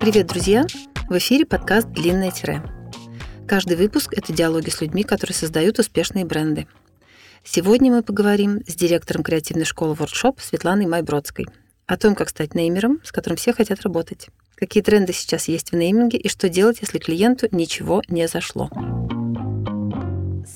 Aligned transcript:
Привет, 0.00 0.26
друзья! 0.26 0.66
В 1.08 1.16
эфире 1.18 1.46
подкаст 1.46 1.90
«Длинное 1.90 2.32
тире». 2.32 2.64
Каждый 3.46 3.76
выпуск— 3.76 4.12
это 4.16 4.32
диалоги 4.32 4.70
с 4.70 4.80
людьми, 4.80 5.04
которые 5.04 5.36
создают 5.36 5.78
успешные 5.78 6.24
бренды. 6.24 6.66
Сегодня 7.44 7.92
мы 7.92 8.02
поговорим 8.02 8.62
с 8.66 8.74
директором 8.74 9.22
креативной 9.22 9.64
школы 9.64 9.94
Workshop 9.94 10.40
Светланой 10.40 10.86
Майбродской 10.86 11.46
о 11.90 11.96
том, 11.96 12.14
как 12.14 12.28
стать 12.28 12.54
неймером, 12.54 13.00
с 13.02 13.10
которым 13.10 13.36
все 13.36 13.52
хотят 13.52 13.82
работать, 13.82 14.28
какие 14.54 14.80
тренды 14.80 15.12
сейчас 15.12 15.48
есть 15.48 15.72
в 15.72 15.76
нейминге 15.76 16.18
и 16.18 16.28
что 16.28 16.48
делать, 16.48 16.78
если 16.80 16.98
клиенту 16.98 17.48
ничего 17.50 18.00
не 18.06 18.28
зашло. 18.28 18.70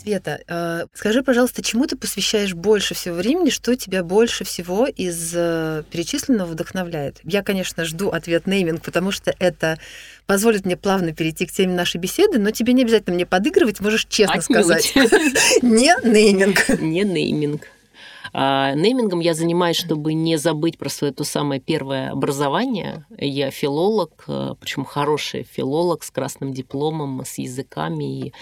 Света, 0.00 0.40
э, 0.46 0.86
скажи, 0.94 1.22
пожалуйста, 1.24 1.62
чему 1.62 1.86
ты 1.86 1.96
посвящаешь 1.96 2.54
больше 2.54 2.94
всего 2.94 3.16
времени, 3.16 3.50
что 3.50 3.74
тебя 3.74 4.04
больше 4.04 4.44
всего 4.44 4.86
из 4.86 5.32
э, 5.34 5.82
перечисленного 5.90 6.46
вдохновляет? 6.50 7.18
Я, 7.24 7.42
конечно, 7.42 7.84
жду 7.84 8.10
ответ 8.10 8.46
нейминг, 8.46 8.82
потому 8.82 9.10
что 9.10 9.34
это 9.40 9.78
позволит 10.26 10.64
мне 10.64 10.76
плавно 10.76 11.12
перейти 11.12 11.46
к 11.46 11.52
теме 11.52 11.74
нашей 11.74 11.98
беседы, 11.98 12.38
но 12.38 12.50
тебе 12.50 12.74
не 12.74 12.82
обязательно 12.82 13.14
мне 13.14 13.26
подыгрывать, 13.26 13.80
можешь 13.80 14.06
честно 14.06 14.40
сказать. 14.40 14.92
Не 15.62 15.94
нейминг. 16.04 16.68
Не 16.80 17.02
нейминг. 17.02 17.68
А, 18.36 18.74
неймингом 18.74 19.20
я 19.20 19.32
занимаюсь, 19.32 19.76
чтобы 19.76 20.12
не 20.12 20.36
забыть 20.36 20.76
про 20.76 20.88
свое 20.88 21.12
то 21.12 21.22
самое 21.22 21.60
первое 21.60 22.10
образование. 22.10 23.06
Я 23.16 23.52
филолог, 23.52 24.24
э, 24.26 24.54
причем 24.58 24.84
хороший 24.84 25.44
филолог 25.44 26.02
с 26.02 26.10
красным 26.10 26.52
дипломом, 26.52 27.24
с 27.24 27.38
языками 27.38 28.26
и 28.26 28.32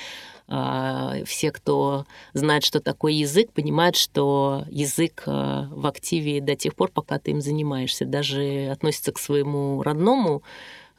а, 0.49 1.17
все, 1.27 1.51
кто 1.51 2.07
знает, 2.33 2.65
что 2.65 2.81
такое 2.81 3.13
язык, 3.13 3.53
понимают, 3.53 3.97
что 3.97 4.65
язык 4.71 5.25
а, 5.27 5.69
в 5.71 5.87
активе 5.87 6.41
до 6.41 6.57
тех 6.57 6.75
пор, 6.75 6.91
пока 6.91 7.19
ты 7.19 7.33
им 7.33 7.43
занимаешься. 7.43 8.07
Даже 8.07 8.71
относится 8.73 9.13
к 9.13 9.19
своему 9.19 9.83
родному 9.83 10.43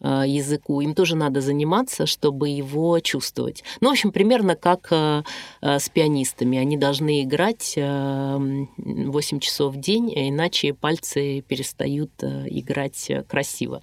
языку, 0.02 0.82
им 0.82 0.94
тоже 0.94 1.16
надо 1.16 1.42
заниматься, 1.42 2.06
чтобы 2.06 2.50
его 2.50 3.00
чувствовать. 3.00 3.64
Ну, 3.82 3.90
в 3.90 3.92
общем, 3.92 4.12
примерно 4.12 4.56
как 4.56 4.92
с 4.92 5.90
пианистами. 5.90 6.58
Они 6.58 6.78
должны 6.78 7.24
играть 7.24 7.74
8 7.78 9.40
часов 9.40 9.76
в 9.76 9.80
день, 9.80 10.12
иначе 10.14 10.74
пальцы 10.74 11.42
перестают 11.48 12.12
играть 12.22 13.12
красиво. 13.28 13.82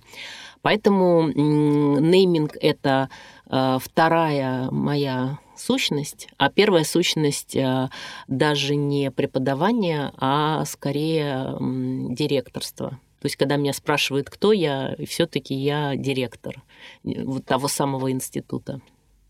Поэтому 0.62 1.28
нейминг— 1.28 2.56
это 2.60 3.08
вторая 3.46 4.70
моя 4.70 5.38
сущность, 5.60 6.28
а 6.38 6.50
первая 6.50 6.84
сущность 6.84 7.54
э, 7.54 7.88
даже 8.28 8.74
не 8.74 9.10
преподавание, 9.10 10.12
а 10.16 10.64
скорее 10.64 11.56
директорство. 11.60 12.98
То 13.20 13.26
есть, 13.26 13.36
когда 13.36 13.56
меня 13.56 13.72
спрашивают, 13.72 14.30
кто 14.30 14.52
я, 14.52 14.96
все-таки 15.06 15.54
я 15.54 15.94
директор 15.96 16.62
э, 17.04 17.22
вот 17.22 17.44
того 17.44 17.68
самого 17.68 18.10
института. 18.10 18.80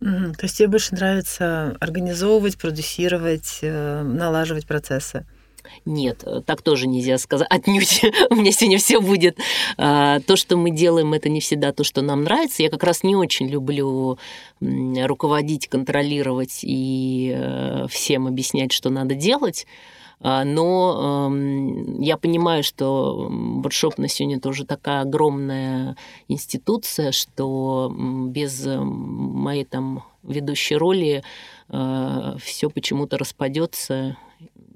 Mm-hmm. 0.00 0.34
То 0.34 0.44
есть 0.44 0.56
тебе 0.56 0.68
больше 0.68 0.94
нравится 0.94 1.76
организовывать, 1.80 2.56
продюсировать, 2.56 3.58
э, 3.62 4.02
налаживать 4.02 4.66
процессы? 4.66 5.26
Нет, 5.84 6.24
так 6.46 6.62
тоже 6.62 6.86
нельзя 6.86 7.18
сказать. 7.18 7.46
Отнюдь 7.50 8.02
у 8.30 8.34
меня 8.34 8.52
сегодня 8.52 8.78
все 8.78 9.00
будет. 9.00 9.38
А, 9.76 10.20
то, 10.20 10.36
что 10.36 10.56
мы 10.56 10.70
делаем, 10.70 11.12
это 11.12 11.28
не 11.28 11.40
всегда 11.40 11.72
то, 11.72 11.84
что 11.84 12.02
нам 12.02 12.24
нравится. 12.24 12.62
Я 12.62 12.70
как 12.70 12.82
раз 12.82 13.02
не 13.02 13.16
очень 13.16 13.48
люблю 13.48 14.18
руководить, 14.60 15.68
контролировать 15.68 16.60
и 16.62 17.34
э, 17.36 17.86
всем 17.88 18.26
объяснять, 18.26 18.72
что 18.72 18.90
надо 18.90 19.14
делать. 19.14 19.66
А, 20.22 20.44
но 20.44 21.28
эм, 21.30 22.00
я 22.00 22.16
понимаю, 22.16 22.62
что 22.62 23.28
воркшоп 23.30 23.98
на 23.98 24.08
сегодня 24.08 24.38
тоже 24.38 24.66
такая 24.66 25.00
огромная 25.00 25.96
институция, 26.28 27.12
что 27.12 27.90
без 27.94 28.64
моей 28.66 29.64
там 29.64 30.04
ведущей 30.22 30.76
роли 30.76 31.22
э, 31.68 32.36
все 32.38 32.68
почему-то 32.68 33.16
распадется 33.16 34.16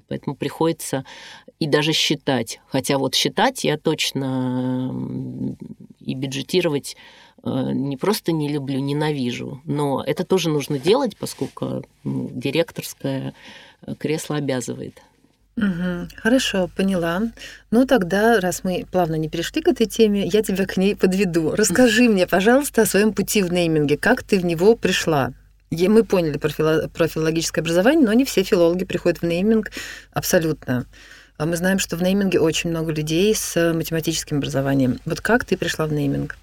Поэтому 0.09 0.37
приходится 0.37 1.05
и 1.59 1.67
даже 1.67 1.93
считать. 1.93 2.61
Хотя 2.67 2.99
вот 2.99 3.15
считать 3.15 3.65
я 3.65 3.79
точно 3.79 4.95
и 6.01 6.15
бюджетировать 6.15 6.97
э, 7.43 7.71
не 7.73 7.97
просто 7.97 8.33
не 8.33 8.49
люблю, 8.49 8.81
ненавижу. 8.81 9.61
Но 9.65 10.03
это 10.07 10.25
тоже 10.25 10.51
нужно 10.51 10.79
делать, 10.79 11.17
поскольку 11.17 11.83
ну, 12.03 12.31
директорское 12.33 13.35
э, 13.83 13.95
кресло 13.95 14.37
обязывает. 14.37 15.01
Угу, 15.57 16.09
хорошо, 16.17 16.69
поняла. 16.77 17.23
Ну 17.71 17.87
тогда, 17.87 18.41
раз 18.41 18.65
мы 18.65 18.85
плавно 18.91 19.15
не 19.15 19.29
перешли 19.29 19.63
к 19.63 19.69
этой 19.69 19.87
теме, 19.87 20.27
я 20.27 20.43
тебя 20.43 20.67
к 20.67 20.77
ней 20.77 20.97
подведу. 20.97 21.53
Расскажи 21.53 22.09
мне, 22.09 22.27
пожалуйста, 22.27 22.83
о 22.83 22.87
своем 22.87 23.13
пути 23.13 23.43
в 23.43 23.53
нейминге. 23.53 23.97
Как 23.97 24.25
ты 24.25 24.39
в 24.39 24.45
него 24.45 24.75
пришла? 24.75 25.33
Мы 25.71 26.05
поняли 26.05 26.39
про, 26.39 26.51
фило, 26.51 26.89
про 26.89 27.09
филологическое 27.09 27.63
образование, 27.63 28.05
но 28.05 28.13
не 28.13 28.25
все 28.25 28.43
филологи 28.43 28.85
приходят 28.85 29.21
в 29.21 29.25
нейминг 29.25 29.71
абсолютно. 30.13 30.87
А 31.37 31.47
мы 31.47 31.57
знаем, 31.57 31.81
что 31.81 31.97
в 31.97 32.03
нейминге 32.03 32.39
очень 32.39 32.71
много 32.71 32.93
людей 32.93 33.35
с 33.35 33.73
математическим 33.73 34.39
образованием. 34.39 35.01
Вот 35.05 35.21
как 35.21 35.45
ты 35.45 35.57
пришла 35.57 35.87
в 35.87 35.93
нейминг? 35.93 36.37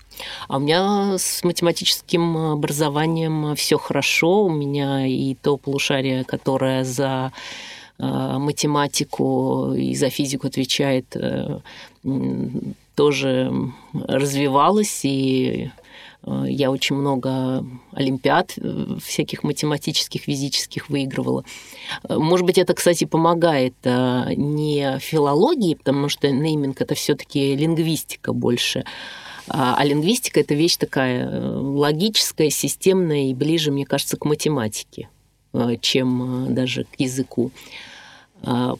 А 0.50 0.58
у 0.58 0.60
меня 0.60 1.18
с 1.18 1.44
математическим 1.44 2.38
образованием 2.38 3.56
все 3.56 3.78
хорошо. 3.78 4.46
У 4.46 4.50
меня 4.50 5.08
и 5.08 5.36
то 5.36 5.56
полушарие, 5.56 6.26
которое 6.26 6.84
за 6.84 7.32
математику 8.02 9.74
и 9.74 9.96
за 9.96 10.10
физику 10.10 10.48
отвечает, 10.48 11.16
э, 11.16 11.60
тоже 12.96 13.52
развивалось, 13.94 15.02
и 15.04 15.72
Э, 16.24 16.44
я 16.48 16.72
очень 16.72 16.96
много 16.96 17.66
олимпиад 17.94 18.54
э, 18.58 18.98
всяких 19.04 19.44
математических, 19.44 20.22
физических 20.22 20.90
выигрывала. 20.90 21.44
Э, 22.08 22.18
может 22.18 22.46
быть, 22.46 22.58
это, 22.58 22.74
кстати, 22.74 23.06
помогает 23.06 23.74
не 23.84 25.00
филологии, 25.00 25.76
потому 25.76 26.10
что 26.10 26.30
нейминг 26.30 26.82
это 26.82 26.96
все-таки 26.96 27.56
лингвистика 27.56 28.34
больше. 28.34 28.84
А, 29.48 29.76
а 29.78 29.84
лингвистика 29.84 30.40
это 30.40 30.54
вещь 30.54 30.78
такая 30.78 31.28
логическая, 31.30 32.50
системная 32.50 33.30
и 33.30 33.34
ближе, 33.34 33.72
мне 33.72 33.86
кажется, 33.86 34.18
к 34.18 34.26
математике, 34.26 35.10
чем 35.82 36.54
даже 36.54 36.86
к 36.86 37.00
языку. 37.00 37.52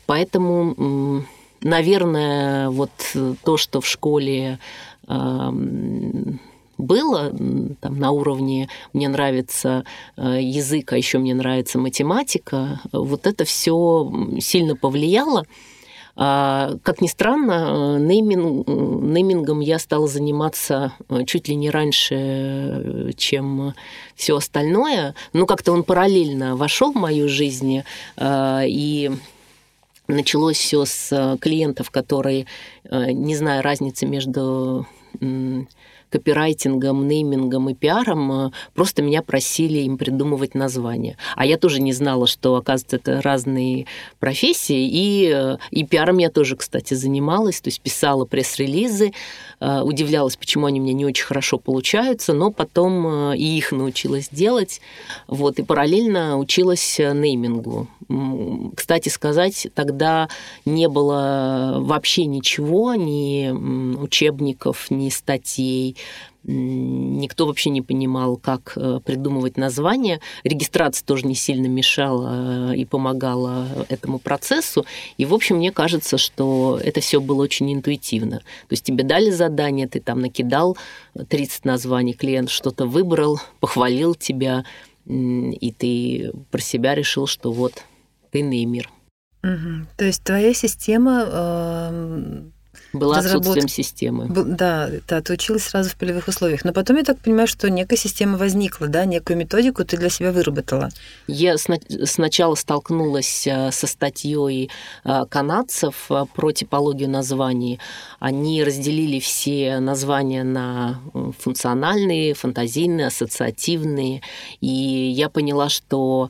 Поэтому, 0.06 1.24
наверное, 1.62 2.70
вот 2.70 2.92
то, 3.44 3.58
что 3.58 3.82
в 3.82 3.88
школе 3.88 4.60
было 6.82 7.32
там, 7.80 8.00
на 8.00 8.12
уровне 8.12 8.68
«мне 8.94 9.08
нравится 9.08 9.86
э, 10.18 10.40
язык, 10.42 10.92
а 10.94 10.98
еще 10.98 11.20
мне 11.20 11.34
нравится 11.34 11.78
математика», 11.78 12.82
вот 12.92 13.28
это 13.28 13.46
все 13.46 14.12
сильно 14.40 14.76
повлияло. 14.76 15.46
А, 16.16 16.74
как 16.84 17.02
ни 17.02 17.08
странно, 17.08 17.98
нейминг, 17.98 18.68
неймингом 18.68 19.62
я 19.62 19.80
стала 19.80 20.08
заниматься 20.08 20.92
э, 21.10 21.24
чуть 21.26 21.48
ли 21.48 21.56
не 21.56 21.70
раньше, 21.70 23.14
чем 23.16 23.74
все 24.16 24.36
остальное. 24.36 25.16
Но 25.34 25.46
как-то 25.46 25.72
он 25.72 25.84
параллельно 25.84 26.56
вошел 26.56 26.92
в 26.92 26.96
мою 26.96 27.30
жизнь, 27.30 27.84
э, 28.18 28.62
и 28.68 29.12
началось 30.14 30.58
все 30.58 30.86
с 30.86 31.38
клиентов, 31.42 31.92
которые, 31.92 32.46
не 32.90 33.36
зная 33.36 33.62
разницы 33.62 34.06
между 34.06 34.88
копирайтингом, 36.12 37.08
неймингом 37.08 37.70
и 37.70 37.74
пиаром, 37.74 38.48
э, 38.48 38.52
просто 38.76 39.02
меня 39.02 39.22
просили 39.22 39.80
им 39.80 39.98
придумывать 39.98 40.54
названия. 40.54 41.18
А 41.36 41.46
я 41.46 41.58
тоже 41.58 41.82
не 41.82 41.94
знала, 41.94 42.28
что, 42.28 42.56
оказывается, 42.56 42.98
это 42.98 43.22
разные 43.22 43.88
профессии. 44.20 44.88
И, 44.92 45.32
э, 45.34 45.58
и 45.72 45.86
пиаром 45.86 46.18
я 46.18 46.30
тоже, 46.30 46.56
кстати, 46.58 46.94
занималась, 46.94 47.62
то 47.62 47.70
есть 47.70 47.82
писала 47.82 48.26
пресс-релизы, 48.26 49.08
э, 49.08 49.12
удивлялась, 49.62 50.36
почему 50.36 50.66
они 50.66 50.80
у 50.80 50.84
меня 50.84 50.94
не 50.94 51.06
очень 51.06 51.26
хорошо 51.26 51.60
получаются, 51.60 52.34
но 52.34 52.52
потом 52.52 53.34
и 53.34 53.44
их 53.44 53.72
научилась 53.72 54.28
делать. 54.32 54.82
Вот, 55.28 55.60
и 55.60 55.64
параллельно 55.64 56.40
училась 56.40 56.98
неймингу. 56.98 57.88
Кстати 58.76 59.10
сказать, 59.10 59.68
тогда 59.76 60.28
не 60.66 60.90
было 60.90 61.78
вообще 61.80 62.26
ничего, 62.26 62.96
ни 62.96 63.52
учебников, 63.98 64.90
ни 64.90 65.10
статей, 65.10 65.96
Никто 66.44 67.46
вообще 67.46 67.70
не 67.70 67.84
понимал, 67.84 68.36
как 68.36 68.74
э, 68.76 69.00
придумывать 69.06 69.58
название. 69.58 70.22
Регистрация 70.44 71.06
тоже 71.06 71.28
не 71.28 71.36
сильно 71.36 71.68
мешала 71.68 72.72
э, 72.72 72.78
и 72.78 72.86
помогала 72.86 73.68
этому 73.90 74.18
процессу. 74.18 74.86
И, 75.18 75.26
в 75.26 75.36
общем, 75.36 75.58
мне 75.58 75.72
кажется, 75.72 76.18
что 76.18 76.80
это 76.84 77.00
все 77.00 77.22
было 77.22 77.44
очень 77.44 77.72
интуитивно. 77.72 78.40
То 78.40 78.72
есть 78.72 78.84
тебе 78.84 79.04
дали 79.04 79.30
задание, 79.30 79.88
ты 79.88 80.00
там 80.00 80.22
накидал 80.22 80.78
30 81.30 81.66
названий, 81.66 82.14
клиент 82.14 82.50
что-то 82.50 82.88
выбрал, 82.88 83.40
похвалил 83.60 84.16
тебя, 84.16 84.66
и 85.06 85.76
ты 85.78 86.32
про 86.50 86.62
себя 86.62 86.96
решил, 86.96 87.28
что 87.28 87.52
вот 87.52 87.84
ты 88.32 88.42
неймер. 88.42 88.90
Угу. 89.44 89.88
То 89.98 90.06
есть 90.06 90.24
твоя 90.24 90.54
система 90.54 91.24
э, 91.28 92.42
была 92.94 93.18
разработ... 93.18 93.42
отсутствием 93.42 93.68
системы. 93.68 94.28
Да, 94.30 94.90
да, 95.08 95.22
ты 95.22 95.34
училась 95.34 95.64
сразу 95.64 95.90
в 95.90 95.96
полевых 95.96 96.28
условиях. 96.28 96.66
Но 96.66 96.74
потом 96.74 96.98
я 96.98 97.04
так 97.04 97.20
понимаю, 97.20 97.48
что 97.48 97.70
некая 97.70 97.98
система 97.98 98.38
возникла, 98.38 98.88
да, 98.88 99.06
некую 99.06 99.38
методику 99.38 99.86
ты 99.86 99.98
для 99.98 100.10
себя 100.10 100.32
выработала. 100.32 100.90
Я 101.28 101.56
сначала 101.58 102.56
столкнулась 102.56 103.48
э, 103.48 103.72
со 103.72 103.88
статьей 103.88 104.70
э, 105.06 105.26
канадцев 105.30 106.08
э, 106.10 106.26
про 106.34 106.52
типологию 106.52 107.10
названий. 107.10 107.80
Они 108.20 108.64
разделили 108.64 109.20
все 109.20 109.80
названия 109.80 110.44
на 110.44 111.00
функциональные, 111.40 112.34
фантазийные, 112.34 113.08
ассоциативные. 113.08 114.22
И 114.60 114.68
я 114.68 115.30
поняла, 115.30 115.70
что, 115.70 116.30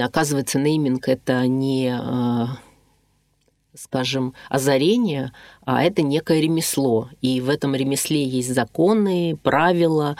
оказывается, 0.00 0.58
нейминг 0.58 1.08
это 1.08 1.46
не 1.46 1.96
скажем, 3.76 4.34
озарение, 4.48 5.32
а 5.64 5.82
это 5.82 6.02
некое 6.02 6.40
ремесло. 6.40 7.08
И 7.20 7.40
в 7.40 7.48
этом 7.48 7.74
ремесле 7.74 8.24
есть 8.24 8.52
законы, 8.52 9.36
правила, 9.42 10.16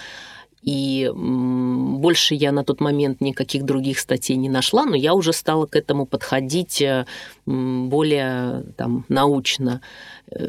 и 0.66 1.12
больше 1.14 2.34
я 2.34 2.50
на 2.50 2.64
тот 2.64 2.80
момент 2.80 3.20
никаких 3.20 3.64
других 3.64 4.00
статей 4.00 4.34
не 4.34 4.48
нашла, 4.48 4.84
но 4.84 4.96
я 4.96 5.14
уже 5.14 5.32
стала 5.32 5.66
к 5.66 5.76
этому 5.76 6.06
подходить 6.06 6.82
э, 6.82 7.06
более 7.46 8.64
там, 8.76 9.04
научно. 9.08 9.80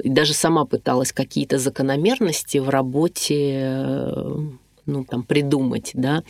И 0.04 0.09
даже 0.09 0.33
сама 0.33 0.65
пыталась 0.65 1.13
какие-то 1.13 1.59
закономерности 1.59 2.57
в 2.57 2.69
работе 2.69 3.59
э, 3.63 4.39
ну, 4.88 5.04
там, 5.04 5.21
придумать, 5.21 5.92
да, 5.94 6.24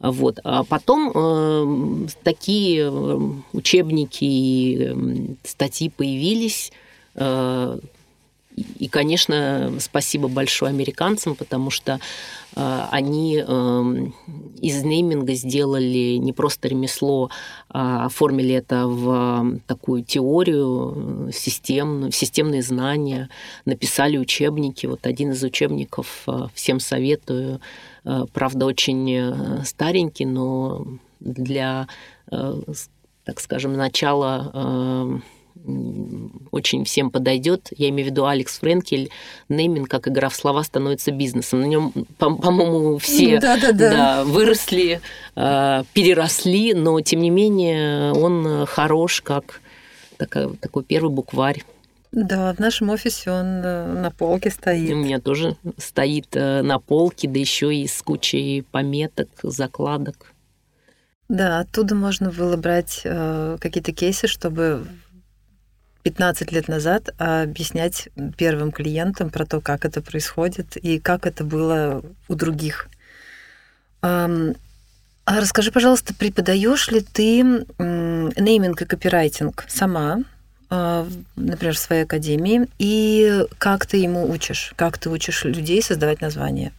вот. 0.00 0.38
А 0.44 0.64
потом 0.64 1.10
э, 1.14 2.08
такие 2.22 2.90
э, 2.90 3.18
учебники 3.52 4.24
и 4.24 4.78
э, 4.78 5.34
статьи 5.44 5.88
появились, 5.88 6.72
э, 7.14 7.78
и, 8.56 8.88
конечно, 8.88 9.74
спасибо 9.80 10.28
большое 10.28 10.70
американцам, 10.70 11.34
потому 11.34 11.70
что 11.70 12.00
э, 12.54 12.86
они 12.90 13.44
э, 13.46 13.94
из 14.62 14.82
нейминга 14.82 15.34
сделали 15.34 16.16
не 16.16 16.32
просто 16.32 16.68
ремесло, 16.68 17.30
а 17.68 18.06
оформили 18.06 18.54
это 18.54 18.86
в 18.86 19.60
такую 19.66 20.04
теорию, 20.04 21.30
системную, 21.34 22.12
системные 22.12 22.62
знания, 22.62 23.28
написали 23.66 24.16
учебники. 24.16 24.86
Вот 24.86 25.06
один 25.06 25.32
из 25.32 25.42
учебников 25.42 26.22
э, 26.26 26.46
всем 26.54 26.80
советую. 26.80 27.60
Правда, 28.32 28.66
очень 28.66 29.64
старенький, 29.64 30.26
но 30.26 30.86
для, 31.18 31.88
так 32.30 33.40
скажем, 33.40 33.72
начала 33.72 35.20
очень 36.50 36.84
всем 36.84 37.10
подойдет. 37.10 37.68
Я 37.76 37.88
имею 37.88 38.08
в 38.08 38.10
виду 38.10 38.26
Алекс 38.26 38.58
Френкель. 38.58 39.10
Нейминг, 39.48 39.88
как 39.88 40.08
игра 40.08 40.28
в 40.28 40.34
слова, 40.34 40.62
становится 40.62 41.10
бизнесом. 41.10 41.60
На 41.60 41.66
нем, 41.66 41.92
по-моему, 42.18 42.98
все 42.98 43.38
да, 43.40 43.56
да, 43.56 43.72
да. 43.72 43.90
Да, 43.90 44.24
выросли, 44.24 45.00
э, 45.34 45.82
переросли, 45.92 46.74
но 46.74 47.00
тем 47.00 47.20
не 47.20 47.30
менее 47.30 48.12
он 48.12 48.66
хорош 48.66 49.20
как 49.22 49.60
такой, 50.16 50.56
такой 50.56 50.84
первый 50.84 51.10
букварь. 51.10 51.64
Да, 52.12 52.54
в 52.54 52.58
нашем 52.58 52.90
офисе 52.90 53.30
он 53.30 53.46
э, 53.62 53.92
на 54.00 54.10
полке 54.10 54.50
стоит. 54.50 54.90
У 54.90 54.96
меня 54.96 55.20
тоже 55.20 55.56
стоит 55.76 56.28
э, 56.34 56.62
на 56.62 56.78
полке, 56.78 57.28
да 57.28 57.38
еще 57.38 57.74
и 57.74 57.86
с 57.86 58.00
кучей 58.00 58.62
пометок, 58.62 59.28
закладок. 59.42 60.32
Да, 61.28 61.58
оттуда 61.60 61.94
можно 61.94 62.30
было 62.30 62.56
брать 62.56 63.02
э, 63.04 63.58
какие-то 63.60 63.92
кейсы, 63.92 64.28
чтобы 64.28 64.86
15 66.06 66.52
лет 66.52 66.68
назад 66.68 67.12
объяснять 67.18 68.08
первым 68.36 68.70
клиентам 68.70 69.28
про 69.28 69.44
то, 69.44 69.60
как 69.60 69.84
это 69.84 70.00
происходит 70.00 70.76
и 70.76 71.00
как 71.00 71.26
это 71.26 71.42
было 71.42 72.00
у 72.28 72.36
других. 72.36 72.88
А 74.02 74.28
расскажи, 75.26 75.72
пожалуйста, 75.72 76.14
преподаешь 76.14 76.92
ли 76.92 77.00
ты 77.00 77.42
нейминг 77.80 78.82
и 78.82 78.84
копирайтинг 78.84 79.64
сама, 79.66 80.20
а, 80.70 81.08
например, 81.34 81.74
в 81.74 81.80
своей 81.80 82.04
академии, 82.04 82.68
и 82.78 83.44
как 83.58 83.86
ты 83.86 83.96
ему 83.96 84.30
учишь, 84.30 84.74
как 84.76 84.98
ты 84.98 85.10
учишь 85.10 85.42
людей 85.42 85.82
создавать 85.82 86.20
названия? 86.20 86.72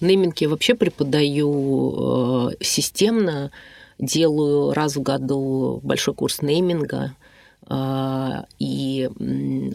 Нейминг 0.00 0.38
я 0.38 0.48
вообще 0.48 0.74
преподаю 0.74 2.52
э, 2.52 2.64
системно, 2.64 3.50
делаю 3.98 4.72
раз 4.72 4.96
в 4.96 5.02
году 5.02 5.80
большой 5.82 6.14
курс 6.14 6.40
нейминга– 6.40 7.12
и 7.70 9.10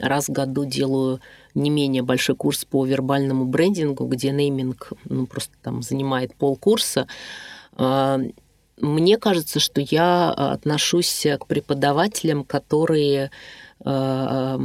раз 0.01 0.28
в 0.28 0.31
году 0.31 0.66
делаю 0.66 1.19
не 1.54 1.69
менее 1.69 2.01
большой 2.01 2.36
курс 2.36 2.66
по 2.66 2.86
вербальному 2.86 3.45
брендингу, 3.45 4.06
где 4.06 4.31
нейминг 4.31 4.94
ну, 5.06 5.28
просто 5.28 5.54
там 5.62 5.84
занимает 5.84 6.34
полкурса. 6.36 7.07
А, 7.74 8.19
мне 8.80 9.18
кажется, 9.18 9.60
что 9.60 9.81
я 9.81 10.31
отношусь 10.31 11.28
к 11.40 11.45
преподавателям, 11.45 12.44
которые 12.44 13.30
а, 13.86 14.60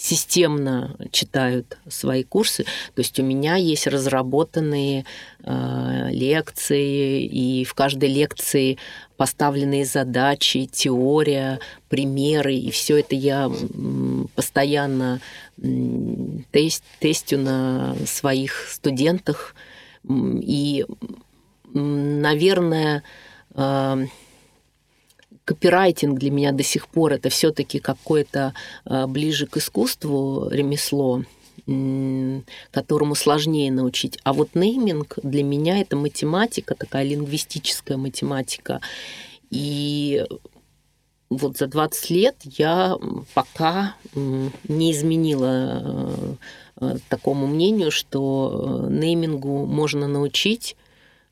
системно 0.00 0.96
читают 1.12 1.76
свои 1.86 2.24
курсы. 2.24 2.64
То 2.94 3.00
есть 3.00 3.20
у 3.20 3.22
меня 3.22 3.56
есть 3.56 3.86
разработанные 3.86 5.04
э, 5.44 6.08
лекции, 6.10 7.22
и 7.26 7.64
в 7.64 7.74
каждой 7.74 8.08
лекции 8.08 8.78
поставленные 9.18 9.84
задачи, 9.84 10.64
теория, 10.64 11.60
примеры, 11.90 12.54
и 12.54 12.70
все 12.70 13.00
это 13.00 13.14
я 13.14 13.50
постоянно 14.34 15.20
тест, 16.50 16.82
тестю 16.98 17.36
на 17.36 17.94
своих 18.06 18.68
студентах. 18.70 19.54
И, 20.08 20.86
наверное, 21.74 23.02
э, 23.54 24.06
копирайтинг 25.50 26.16
для 26.16 26.30
меня 26.30 26.52
до 26.52 26.62
сих 26.62 26.86
пор 26.86 27.14
это 27.14 27.28
все-таки 27.28 27.80
какое-то 27.80 28.54
а, 28.84 29.08
ближе 29.08 29.48
к 29.48 29.56
искусству 29.56 30.48
ремесло 30.48 31.24
которому 32.72 33.14
сложнее 33.14 33.70
научить. 33.70 34.18
А 34.24 34.32
вот 34.32 34.54
нейминг 34.54 35.18
для 35.22 35.44
меня 35.44 35.80
это 35.80 35.94
математика, 35.94 36.74
такая 36.74 37.04
лингвистическая 37.04 37.96
математика. 37.96 38.80
И 39.50 40.24
вот 41.28 41.58
за 41.58 41.66
20 41.66 42.10
лет 42.10 42.36
я 42.44 42.96
пока 43.34 43.94
не 44.14 44.92
изменила 44.92 46.38
а, 46.76 46.96
такому 47.08 47.46
мнению, 47.46 47.90
что 47.90 48.86
неймингу 48.88 49.66
можно 49.66 50.06
научить 50.08 50.76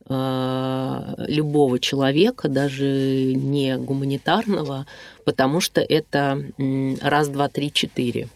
любого 0.08 1.78
человека, 1.78 2.48
даже 2.48 3.34
не 3.34 3.76
гуманитарного, 3.76 4.86
потому 5.24 5.60
что 5.60 5.80
это 5.80 6.42
раз, 7.02 7.28
два, 7.28 7.48
три, 7.48 7.72
четыре. 7.72 8.28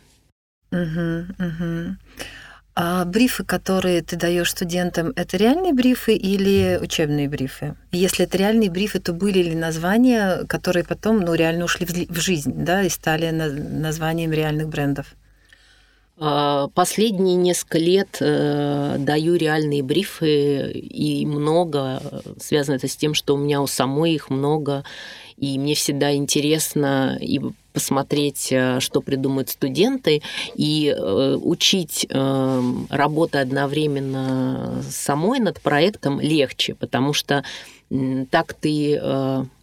А 2.74 3.04
брифы, 3.04 3.44
которые 3.44 4.00
ты 4.00 4.16
даешь 4.16 4.50
студентам, 4.50 5.12
это 5.14 5.36
реальные 5.36 5.74
брифы 5.74 6.14
или 6.14 6.78
учебные 6.80 7.28
брифы? 7.28 7.74
Если 7.90 8.24
это 8.24 8.38
реальные 8.38 8.70
брифы, 8.70 8.98
то 8.98 9.12
были 9.12 9.42
ли 9.42 9.54
названия, 9.54 10.44
которые 10.46 10.84
потом 10.84 11.20
ну, 11.20 11.34
реально 11.34 11.66
ушли 11.66 11.84
в 11.86 12.18
жизнь, 12.18 12.52
да, 12.64 12.82
и 12.82 12.88
стали 12.88 13.30
названием 13.30 14.32
реальных 14.32 14.68
брендов? 14.68 15.14
А, 16.24 16.68
последние 16.68 17.34
несколько 17.34 17.78
лет 17.78 18.18
э, 18.20 18.94
даю 19.00 19.34
реальные 19.34 19.82
брифы, 19.82 20.70
и 20.70 21.26
много. 21.26 22.00
Связано 22.38 22.76
это 22.76 22.86
с 22.86 22.96
тем, 22.96 23.12
что 23.12 23.34
у 23.34 23.38
меня 23.38 23.60
у 23.60 23.66
самой 23.66 24.12
их 24.12 24.30
много, 24.30 24.84
и 25.36 25.58
мне 25.58 25.74
всегда 25.74 26.14
интересно 26.14 27.18
и 27.20 27.40
посмотреть, 27.72 28.52
э, 28.52 28.78
что 28.78 29.00
придумают 29.00 29.48
студенты, 29.48 30.22
и 30.54 30.94
э, 30.96 31.38
учить 31.42 32.06
работы 32.08 33.38
одновременно 33.38 34.80
самой 34.88 35.40
над 35.40 35.60
проектом 35.60 36.20
легче, 36.20 36.76
потому 36.76 37.14
что 37.14 37.42
так 38.30 38.54
ты 38.54 39.00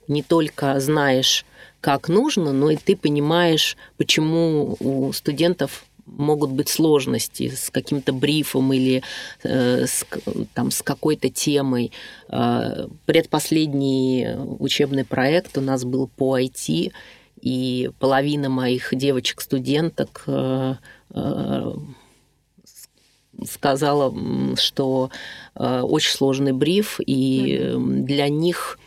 не 0.10 0.24
только 0.24 0.80
знаешь, 0.82 1.46
как 1.80 2.10
нужно, 2.10 2.52
но 2.52 2.70
и 2.72 2.76
ты 2.76 2.98
понимаешь, 2.98 3.78
почему 3.98 4.76
у 4.80 5.14
студентов 5.14 5.86
могут 6.18 6.52
быть 6.52 6.70
сложности 6.70 7.50
с 7.50 7.70
каким-то 7.70 8.14
брифом 8.14 8.74
или 8.74 9.04
э, 9.44 9.86
с, 9.86 10.06
там, 10.54 10.72
с 10.72 10.82
какой-то 10.82 11.30
темой. 11.30 11.92
Э, 12.30 12.88
предпоследний 13.06 14.36
учебный 14.60 15.06
проект 15.06 15.58
у 15.58 15.62
нас 15.62 15.84
был 15.84 16.08
по 16.08 16.40
IT, 16.40 16.92
и 17.42 17.90
половина 18.00 18.50
моих 18.50 18.90
девочек-студенток 18.94 20.24
э, 20.28 20.76
э, 21.14 21.74
сказала, 23.46 24.14
что 24.58 25.10
э, 25.56 25.82
очень 25.82 26.12
сложный 26.12 26.52
бриф, 26.52 27.00
и 27.06 27.74
для 27.78 28.28
них 28.30 28.78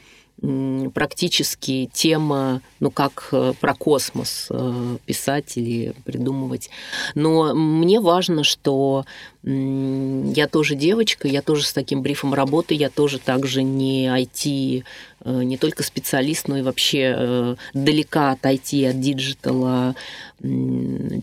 практически 0.93 1.89
тема, 1.93 2.63
ну 2.81 2.91
как 2.91 3.29
э, 3.31 3.53
про 3.61 3.75
космос 3.75 4.49
э, 4.51 4.97
писать 5.07 5.57
или 5.57 5.95
придумывать. 6.05 6.69
Но 7.15 7.55
мне 7.55 8.01
важно, 8.01 8.43
что 8.43 9.05
я 9.45 10.49
тоже 10.49 10.75
девочка, 10.77 11.27
я 11.27 11.43
тоже 11.43 11.65
с 11.65 11.73
таким 11.73 12.03
брифом 12.03 12.33
работаю, 12.35 12.79
я 12.79 12.91
тоже 12.91 13.19
также 13.19 13.63
не 13.63 14.07
IT, 14.07 14.85
э, 15.25 15.43
не 15.45 15.57
только 15.59 15.85
специалист, 15.85 16.49
но 16.49 16.59
и 16.59 16.63
вообще 16.63 17.57
далека 17.73 18.33
от 18.33 18.41
IT, 18.43 18.91
от 18.91 19.01
digital 19.01 19.83
а 19.83 19.95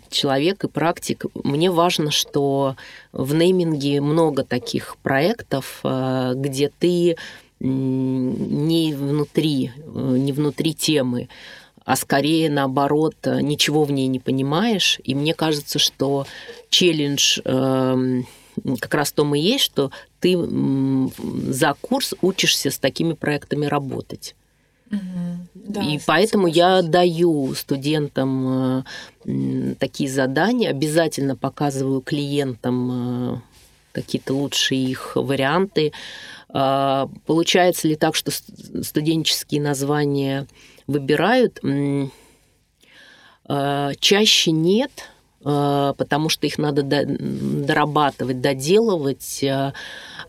человек 0.10 0.64
и 0.64 0.70
практик. 0.70 1.26
Мне 1.44 1.72
важно, 1.72 2.10
что 2.10 2.78
в 3.12 3.36
нейминге 3.36 4.00
много 4.00 4.46
таких 4.46 4.96
проектов, 5.04 5.82
где 5.84 6.72
ты 6.80 7.18
не 7.60 8.94
внутри, 8.94 9.72
э, 9.76 10.16
не 10.18 10.32
внутри 10.32 10.74
темы, 10.74 11.30
а 11.86 11.96
скорее 11.96 12.50
наоборот, 12.50 13.16
э, 13.24 13.42
ничего 13.42 13.84
в 13.84 13.92
ней 13.92 14.08
не 14.08 14.20
понимаешь. 14.20 15.00
И 15.04 15.16
мне 15.16 15.34
кажется, 15.34 15.80
что 15.80 16.26
челлендж 16.70 17.40
эм, 17.44 18.28
как 18.80 18.94
раз 18.94 19.10
в 19.12 19.16
том 19.16 19.36
и 19.36 19.40
есть, 19.40 19.64
что 19.66 19.92
ты 20.20 20.38
за 21.48 21.76
курс 21.82 22.14
учишься 22.22 22.72
с 22.72 22.78
такими 22.78 23.14
проектами 23.14 23.66
работать. 23.66 24.36
Угу. 24.92 25.00
Да, 25.54 25.82
и 25.84 26.00
поэтому 26.06 26.48
я 26.48 26.82
даю 26.82 27.54
студентам 27.56 28.84
э, 29.26 29.74
такие 29.80 30.10
задания, 30.10 30.70
обязательно 30.70 31.36
показываю 31.36 32.02
клиентам 32.02 33.44
какие-то 33.92 34.34
лучшие 34.34 34.84
их 34.84 35.16
варианты. 35.16 35.92
А, 36.52 37.10
получается 37.26 37.88
ли 37.88 37.96
так, 37.96 38.16
что 38.16 38.32
студенческие 38.32 39.62
названия 39.62 40.48
выбирают? 40.88 41.60
А, 43.46 43.92
чаще 44.00 44.52
нет, 44.52 44.92
а, 45.44 45.94
потому 45.94 46.30
что 46.30 46.48
их 46.48 46.58
надо 46.58 46.84
дорабатывать, 46.84 48.42
доделывать, 48.42 49.44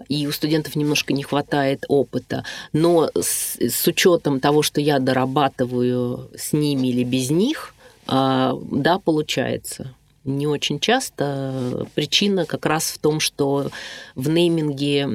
и 0.09 0.27
у 0.27 0.33
студентов 0.33 0.77
немножко 0.77 1.13
не 1.13 1.23
хватает 1.23 1.85
опыта. 1.89 2.45
Но 2.73 3.11
с, 3.15 3.57
с 3.59 3.87
учетом 3.87 4.41
того, 4.41 4.63
что 4.63 4.81
я 4.81 4.99
дорабатываю 4.99 6.31
с 6.37 6.53
ними 6.53 6.89
или 6.89 7.05
без 7.05 7.31
них, 7.31 7.75
да, 8.07 8.99
получается 9.05 9.95
не 10.25 10.47
очень 10.47 10.81
часто. 10.81 11.87
Причина 11.95 12.45
как 12.45 12.67
раз 12.67 12.91
в 12.91 12.99
том, 12.99 13.21
что 13.21 13.71
в 14.15 14.29
нейминге 14.29 15.09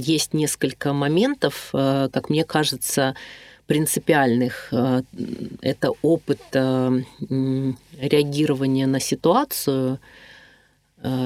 есть 0.00 0.34
несколько 0.34 0.92
моментов, 0.92 1.70
э, 1.72 2.08
как 2.12 2.28
мне 2.28 2.44
кажется, 2.44 3.14
принципиальных. 3.66 4.68
Э, 4.72 5.02
это 5.62 5.92
опыт 6.02 6.40
э, 6.52 7.02
реагирования 7.98 8.86
на 8.86 9.00
ситуацию, 9.00 9.98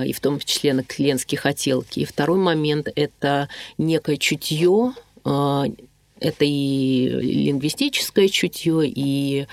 и 0.07 0.15
в 0.15 0.21
том 0.21 0.39
числе 0.41 0.73
на 0.73 0.83
клиентские 0.83 1.39
хотелки. 1.39 2.01
И 2.01 2.07
второй 2.07 2.39
момент– 2.39 2.89
это 2.97 3.51
некое 3.77 4.17
чутье, 4.17 4.95
это 5.23 6.45
и 6.47 7.09
лингвистическое 7.11 8.29
чутье, 8.29 8.85
и 8.87 9.47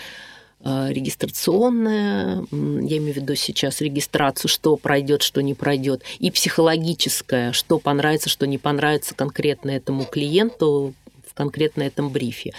регистрационная, 0.63 2.45
я 2.51 2.97
имею 2.97 3.13
в 3.13 3.17
виду 3.17 3.35
сейчас 3.35 3.81
регистрацию, 3.81 4.49
что 4.49 4.77
пройдет, 4.77 5.21
что 5.21 5.41
не 5.41 5.53
пройдет, 5.53 6.03
и 6.19 6.31
психологическая, 6.31 7.51
что 7.51 7.79
понравится, 7.79 8.29
что 8.29 8.47
не 8.47 8.57
понравится 8.57 9.13
конкретно 9.13 9.71
этому 9.71 10.05
клиенту 10.05 10.93
в 11.27 11.33
конкретно 11.33 11.81
этом 11.83 12.09
брифе. 12.09 12.53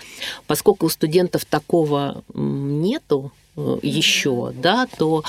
Поскольку 0.47 0.87
у 0.87 0.89
студентов 0.89 1.45
такого 1.45 2.25
нету 2.35 3.33
э, 3.57 3.79
еще, 3.83 4.53
да, 4.55 4.87
то 4.99 5.23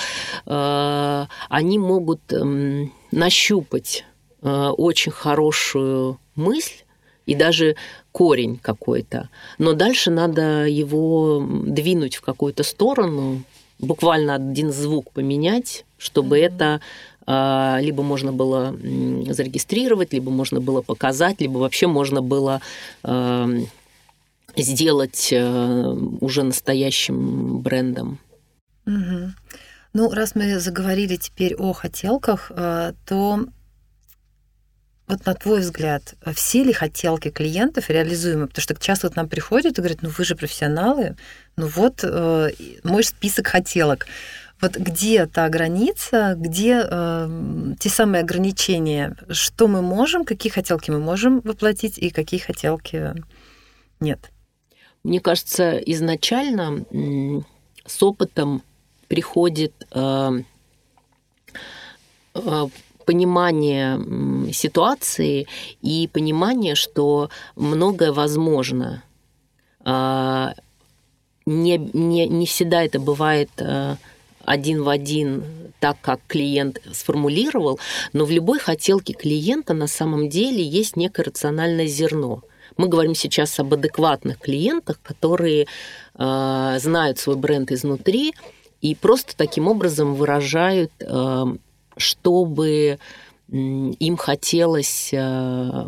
э, 0.46 1.26
они 1.50 1.78
могут 1.78 2.22
э, 2.32 2.88
нащупать 3.12 4.04
э, 4.42 4.50
очень 4.50 5.12
хорошую 5.12 6.20
мысль 6.36 6.84
и 7.26 7.36
даже 7.36 7.76
корень 8.16 8.58
какой-то. 8.58 9.28
Но 9.58 9.74
дальше 9.74 10.10
надо 10.10 10.66
его 10.68 11.46
двинуть 11.46 12.16
в 12.16 12.22
какую-то 12.22 12.64
сторону, 12.64 13.44
буквально 13.78 14.36
один 14.36 14.72
звук 14.72 15.12
поменять, 15.12 15.84
чтобы 15.98 16.38
mm-hmm. 16.38 16.46
это 16.46 16.82
а, 17.26 17.78
либо 17.82 18.04
можно 18.04 18.32
было 18.32 18.74
зарегистрировать, 19.32 20.14
либо 20.14 20.32
можно 20.32 20.62
было 20.62 20.82
показать, 20.82 21.42
либо 21.42 21.58
вообще 21.58 21.88
можно 21.88 22.22
было 22.22 22.62
а, 23.04 23.50
сделать 24.56 25.34
а, 25.34 25.92
уже 26.22 26.44
настоящим 26.44 27.60
брендом. 27.60 28.20
Угу. 28.86 29.34
Ну, 29.94 30.10
раз 30.12 30.36
мы 30.36 30.58
заговорили 30.60 31.18
теперь 31.18 31.54
о 31.56 31.74
хотелках, 31.74 32.50
то 33.06 33.46
вот 35.08 35.26
на 35.26 35.36
твой 35.36 35.60
взгляд, 35.60 36.16
все 36.34 36.64
ли 36.64 36.74
хотелки 36.74 37.30
клиентов 37.30 37.90
реализуемы? 37.90 38.48
Потому 38.48 38.64
что 38.64 38.76
часто 38.76 39.08
вот 39.08 39.16
нам 39.16 39.30
приходят 39.30 39.78
и 39.78 39.82
говорят, 39.82 40.02
ну 40.02 40.10
вы 40.10 40.26
же 40.26 40.36
профессионалы, 40.36 41.16
ну 41.58 41.68
вот 41.68 42.00
э, 42.04 42.52
мой 42.84 43.04
список 43.04 43.48
хотелок. 43.48 44.08
Вот 44.62 44.78
где 44.78 45.28
та 45.28 45.48
граница, 45.50 46.34
где 46.36 46.88
э, 46.90 47.76
те 47.80 47.90
самые 47.90 48.22
ограничения, 48.22 49.16
что 49.30 49.68
мы 49.68 49.82
можем, 49.84 50.26
какие 50.26 50.52
хотелки 50.52 50.90
мы 50.90 51.00
можем 51.00 51.42
воплотить 51.42 52.00
и 52.00 52.10
какие 52.10 52.40
хотелки 52.40 53.14
нет? 54.00 54.32
Мне 55.04 55.20
кажется, 55.20 55.78
изначально 55.78 56.84
с 57.86 58.02
опытом 58.02 58.64
приходит 59.08 59.74
э, 59.92 60.42
э 62.34 62.68
понимание 63.06 64.00
ситуации 64.54 65.48
и 65.82 66.10
понимание, 66.12 66.76
что 66.76 67.30
многое 67.56 68.12
возможно. 68.12 69.04
А, 69.84 70.54
не, 71.46 71.78
не, 71.78 72.28
не 72.28 72.46
всегда 72.46 72.84
это 72.84 73.00
бывает 73.00 73.50
а, 73.60 73.98
один 74.44 74.84
в 74.84 74.90
один 74.90 75.44
так, 75.80 75.98
как 76.02 76.20
клиент 76.28 76.82
сформулировал, 76.94 77.80
но 78.14 78.26
в 78.26 78.32
любой 78.32 78.60
хотелке 78.60 79.14
клиента 79.14 79.74
на 79.74 79.88
самом 79.88 80.30
деле 80.30 80.64
есть 80.64 80.96
некое 80.96 81.24
рациональное 81.24 81.88
зерно. 81.88 82.42
Мы 82.78 82.88
говорим 82.88 83.16
сейчас 83.16 83.60
об 83.60 83.74
адекватных 83.74 84.40
клиентах, 84.40 85.00
которые 85.04 85.68
э, 86.16 86.78
знают 86.80 87.20
свой 87.20 87.36
бренд 87.36 87.72
изнутри 87.72 88.34
и 88.82 88.96
просто 88.96 89.36
таким 89.38 89.68
образом 89.68 90.16
выражают 90.16 90.92
э, 91.00 91.46
чтобы 91.98 93.00
им 93.56 94.18
хотелось, 94.18 95.10
э, 95.14 95.84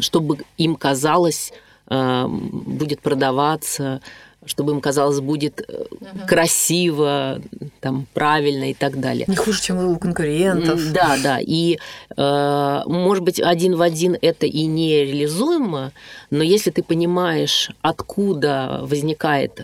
чтобы 0.00 0.38
им 0.56 0.74
казалось, 0.76 1.52
э, 1.88 2.26
будет 2.28 3.00
продаваться, 3.00 4.00
чтобы 4.46 4.72
им 4.72 4.80
казалось, 4.80 5.20
будет 5.20 5.60
угу. 5.68 6.26
красиво, 6.26 7.40
там, 7.80 8.06
правильно 8.14 8.70
и 8.70 8.74
так 8.74 8.98
далее. 8.98 9.26
Не 9.28 9.36
хуже, 9.36 9.60
чем 9.60 9.84
у 9.84 9.98
конкурентов. 9.98 10.80
Да, 10.92 11.18
да. 11.22 11.38
И, 11.40 11.78
может 12.16 13.24
быть, 13.24 13.40
один 13.40 13.76
в 13.76 13.82
один 13.82 14.16
это 14.22 14.46
и 14.46 14.64
не 14.64 15.04
реализуемо, 15.04 15.92
но 16.30 16.42
если 16.42 16.70
ты 16.70 16.82
понимаешь, 16.82 17.70
откуда 17.82 18.78
возникает 18.82 19.60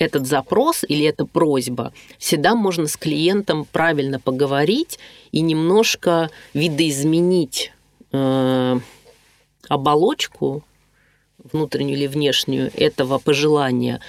этот 0.00 0.26
запрос 0.26 0.82
или 0.88 1.04
эта 1.04 1.26
просьба, 1.26 1.92
всегда 2.18 2.54
можно 2.54 2.86
с 2.86 2.96
клиентом 2.96 3.66
правильно 3.70 4.18
поговорить 4.18 4.98
и 5.30 5.42
немножко 5.42 6.30
видоизменить 6.54 7.72
э, 8.12 8.80
оболочку 9.68 10.64
внутреннюю 11.52 11.98
или 11.98 12.06
внешнюю 12.06 12.72
этого 12.74 13.18
пожелания 13.18 14.00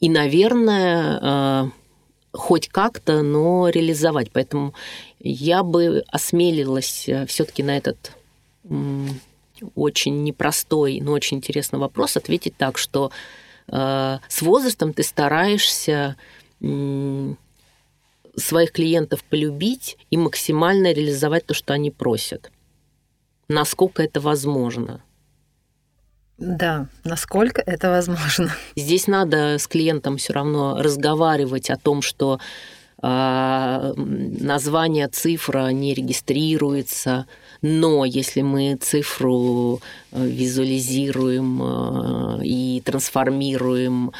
и, 0.00 0.08
наверное, 0.08 1.20
э, 1.22 1.70
хоть 2.32 2.68
как-то, 2.68 3.20
но 3.22 3.68
реализовать. 3.68 4.30
Поэтому 4.32 4.72
я 5.20 5.62
бы 5.62 6.04
осмелилась 6.08 7.06
э, 7.06 7.26
все-таки 7.26 7.62
на 7.62 7.76
этот 7.76 8.12
очень 9.74 10.22
непростой, 10.22 11.00
но 11.02 11.12
очень 11.12 11.36
интересный 11.36 11.78
вопрос 11.78 12.16
ответить 12.16 12.56
так, 12.56 12.78
что 12.78 13.10
с 13.68 14.42
возрастом 14.42 14.92
ты 14.92 15.02
стараешься 15.02 16.16
своих 18.36 18.72
клиентов 18.72 19.24
полюбить 19.24 19.96
и 20.10 20.16
максимально 20.16 20.92
реализовать 20.92 21.46
то, 21.46 21.54
что 21.54 21.72
они 21.72 21.90
просят. 21.90 22.50
Насколько 23.48 24.02
это 24.02 24.20
возможно. 24.20 25.02
Да, 26.38 26.88
насколько 27.04 27.62
это 27.64 27.90
возможно. 27.90 28.50
Здесь 28.76 29.06
надо 29.06 29.58
с 29.58 29.68
клиентом 29.68 30.16
все 30.16 30.32
равно 30.32 30.82
разговаривать 30.82 31.70
о 31.70 31.76
том, 31.76 32.02
что 32.02 32.40
а, 33.00 33.92
название 33.96 35.08
цифра 35.08 35.68
не 35.68 35.94
регистрируется, 35.94 37.26
но 37.64 38.04
если 38.04 38.42
мы 38.42 38.76
цифру 38.78 39.80
э, 40.12 40.26
визуализируем 40.26 41.62
э, 41.62 42.44
и 42.44 42.82
трансформируем, 42.84 44.12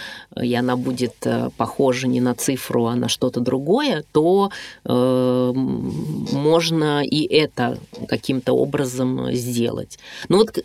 и 0.43 0.55
она 0.55 0.77
будет 0.77 1.15
э, 1.27 1.51
похожа 1.59 2.09
не 2.09 2.23
на 2.23 2.35
цифру, 2.35 2.87
а 2.87 2.97
на 2.97 3.11
что-то 3.11 3.41
другое, 3.41 4.03
то 4.13 4.51
можно 4.85 7.05
и 7.05 7.27
это 7.27 7.79
каким-то 8.09 8.55
образом 8.55 9.33
сделать. 9.33 9.99
Но 10.29 10.39
вот 10.39 10.59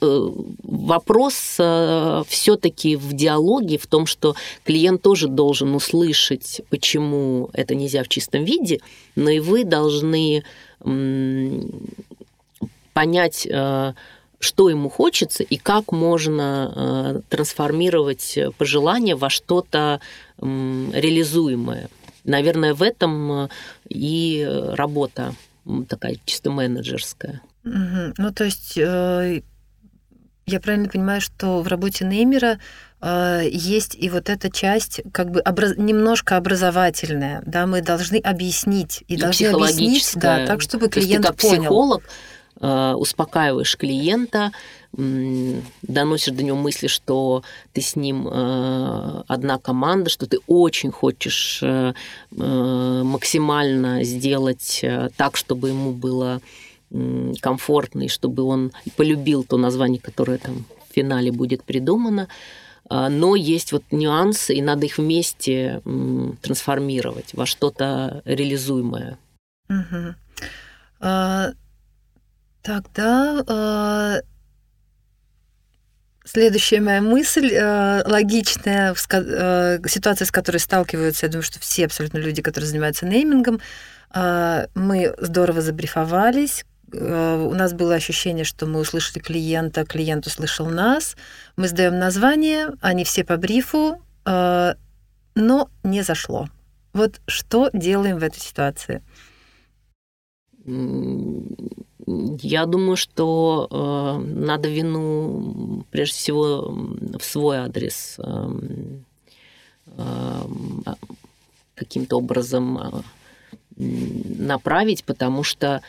вопрос 0.63 1.57
все-таки 2.27 2.95
в 2.95 3.13
диалоге, 3.13 3.77
в 3.77 3.87
том, 3.87 4.05
что 4.05 4.35
клиент 4.63 5.01
тоже 5.01 5.27
должен 5.27 5.75
услышать, 5.75 6.61
почему 6.69 7.49
это 7.53 7.75
нельзя 7.75 8.03
в 8.03 8.07
чистом 8.07 8.45
виде, 8.45 8.79
но 9.15 9.29
и 9.29 9.39
вы 9.39 9.63
должны 9.63 10.43
понять, 12.93 13.47
э, 13.49 13.93
что 14.39 14.69
ему 14.69 14.89
хочется 14.89 15.43
и 15.43 15.57
как 15.57 15.91
можно 15.91 16.73
э, 16.75 17.21
трансформировать 17.29 18.37
пожелание 18.57 19.15
во 19.15 19.29
что-то 19.29 19.99
реализуемое. 20.37 21.89
Наверное, 22.23 22.73
в 22.73 22.81
этом 22.81 23.31
э, 23.31 23.49
и 23.89 24.47
работа 24.73 25.33
такая 25.87 26.17
чисто 26.25 26.51
менеджерская. 26.51 27.41
Угу. 27.65 28.13
Ну, 28.17 28.33
то 28.33 28.43
есть 28.45 28.77
я 28.77 30.59
правильно 30.59 30.89
понимаю, 30.89 31.21
что 31.21 31.61
в 31.61 31.67
работе 31.67 32.05
Неймера 32.05 32.57
есть 33.43 33.95
и 33.95 34.09
вот 34.09 34.29
эта 34.29 34.49
часть 34.49 35.01
как 35.11 35.29
бы 35.29 35.41
образ... 35.41 35.77
немножко 35.77 36.37
образовательная, 36.37 37.43
да, 37.45 37.67
мы 37.67 37.81
должны 37.81 38.17
объяснить 38.17 39.03
и, 39.07 39.13
и 39.13 39.17
должны 39.17 39.47
объяснить, 39.47 40.11
да, 40.15 40.45
так 40.47 40.61
чтобы 40.61 40.89
клиент 40.89 41.23
То 41.23 41.29
есть 41.29 41.39
ты 41.39 41.47
как 41.47 41.51
понял. 41.51 41.61
психолог 41.61 42.03
Э, 42.03 42.07
успокаиваешь 42.61 43.77
клиента, 43.77 44.51
доносишь 44.91 46.33
до 46.33 46.43
него 46.43 46.57
мысли, 46.57 46.87
что 46.87 47.43
ты 47.73 47.81
с 47.81 47.95
ним 47.95 48.27
э, 48.27 49.23
одна 49.27 49.57
команда, 49.59 50.09
что 50.09 50.25
ты 50.25 50.39
очень 50.47 50.91
хочешь 50.91 51.61
э, 51.61 51.93
максимально 52.31 54.03
сделать 54.03 54.83
так, 55.15 55.37
чтобы 55.37 55.69
ему 55.69 55.91
было 55.91 56.41
комфортно, 57.39 58.03
и 58.03 58.07
чтобы 58.07 58.43
он 58.43 58.71
полюбил 58.97 59.43
то 59.43 59.57
название, 59.57 60.01
которое 60.01 60.39
там 60.39 60.65
в 60.89 60.93
финале 60.93 61.31
будет 61.31 61.63
придумано. 61.63 62.27
Но 62.89 63.35
есть 63.35 63.71
вот 63.71 63.83
нюансы, 63.91 64.55
и 64.55 64.61
надо 64.63 64.87
их 64.87 64.97
вместе 64.97 65.81
трансформировать 66.41 67.35
во 67.35 67.45
что-то 67.45 68.23
реализуемое. 68.25 69.19
Угу. 69.69 70.15
Тогда 72.69 73.43
э, 73.47 74.21
следующая 76.23 76.81
моя 76.81 77.01
мысль, 77.01 77.51
э, 77.51 78.03
логичная, 78.05 78.93
э, 78.93 79.79
ситуация, 79.87 80.25
с 80.27 80.31
которой 80.31 80.57
сталкиваются, 80.57 81.25
я 81.25 81.31
думаю, 81.31 81.41
что 81.41 81.59
все 81.59 81.85
абсолютно 81.85 82.19
люди, 82.19 82.43
которые 82.43 82.69
занимаются 82.69 83.07
неймингом, 83.07 83.59
э, 84.13 84.67
мы 84.75 85.15
здорово 85.17 85.61
забрифовались, 85.61 86.63
э, 86.93 87.43
у 87.43 87.55
нас 87.55 87.73
было 87.73 87.95
ощущение, 87.95 88.45
что 88.45 88.67
мы 88.67 88.81
услышали 88.81 89.17
клиента, 89.17 89.83
клиент 89.83 90.27
услышал 90.27 90.67
нас, 90.67 91.15
мы 91.55 91.67
сдаем 91.67 91.97
название, 91.97 92.67
они 92.81 93.03
все 93.03 93.23
по 93.23 93.37
брифу, 93.37 93.99
э, 94.27 94.75
но 95.33 95.71
не 95.81 96.03
зашло. 96.03 96.47
Вот 96.93 97.19
что 97.25 97.71
делаем 97.73 98.19
в 98.19 98.23
этой 98.23 98.39
ситуации? 98.39 99.01
Я 102.41 102.65
думаю, 102.65 102.95
что 102.95 103.67
э, 103.69 104.23
надо 104.25 104.69
вину 104.69 105.85
прежде 105.91 106.15
всего 106.15 106.75
в 107.19 107.23
свой 107.23 107.57
адрес 107.57 108.15
э, 108.17 108.49
э, 109.97 110.93
каким-то 111.75 112.17
образом 112.17 112.77
э, 112.77 113.01
направить, 113.77 115.03
потому 115.03 115.43
что 115.43 115.81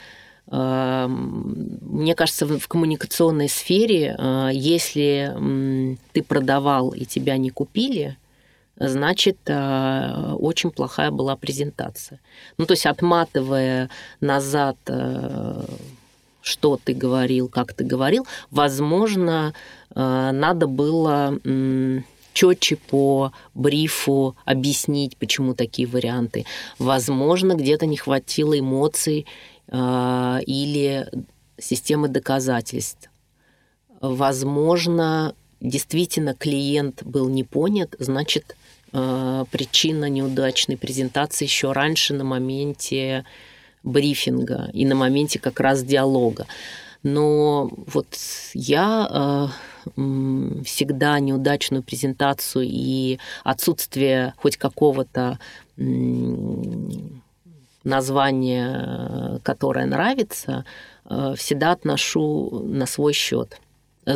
э, 0.46 1.07
мне 1.09 2.14
кажется, 2.14 2.46
в 2.46 2.68
коммуникационной 2.68 3.48
сфере, 3.48 4.14
э, 4.18 4.50
если 4.52 5.35
ты 6.12 6.22
продавал 6.22 6.90
и 6.90 7.05
тебя 7.05 7.37
не 7.38 7.50
купили, 7.50 8.16
значит, 8.81 9.38
очень 9.47 10.71
плохая 10.71 11.11
была 11.11 11.37
презентация. 11.37 12.19
Ну, 12.59 12.66
то 12.66 12.73
есть, 12.73 12.87
отматывая 12.87 13.90
назад 14.21 14.77
что 16.43 16.79
ты 16.83 16.95
говорил, 16.95 17.49
как 17.49 17.73
ты 17.73 17.85
говорил, 17.85 18.27
возможно, 18.51 19.53
э, 19.95 20.31
надо 20.33 20.66
было 20.66 21.38
четче 22.33 22.77
по 22.77 23.33
брифу 23.55 24.37
объяснить, 24.45 25.16
почему 25.16 25.55
такие 25.55 25.88
варианты. 25.88 26.47
Возможно, 26.79 27.55
где-то 27.55 27.87
не 27.87 27.97
хватило 27.97 28.59
эмоций 28.59 29.27
э, 29.69 30.38
или 30.47 31.09
системы 31.59 32.09
доказательств. 32.09 33.11
Возможно, 34.01 35.35
действительно 35.61 36.35
клиент 36.35 37.03
был 37.03 37.29
не 37.29 37.45
понят, 37.45 37.95
значит, 37.99 38.57
э, 38.57 38.69
причина 38.92 40.09
неудачной 40.09 40.76
презентации 40.76 41.44
еще 41.44 41.72
раньше 41.72 42.14
на 42.14 42.24
моменте 42.24 43.24
брифинга 43.83 44.70
и 44.72 44.85
на 44.85 44.94
моменте 44.94 45.38
как 45.38 45.61
раз 45.61 45.83
диалога. 45.83 46.46
Но 47.03 47.70
вот 47.87 48.09
я 48.53 49.50
э, 49.96 50.62
всегда 50.64 51.18
неудачную 51.18 51.83
презентацию 51.83 52.66
и 52.68 53.18
отсутствие 53.42 54.35
хоть 54.37 54.59
какого-то 54.59 55.38
э, 55.79 55.83
названия, 57.85 59.40
которое 59.42 59.87
нравится, 59.87 60.66
э, 61.07 61.35
всегда 61.38 61.72
отношу 61.72 62.64
на 62.66 62.85
свой 62.85 63.14
счет 63.14 63.59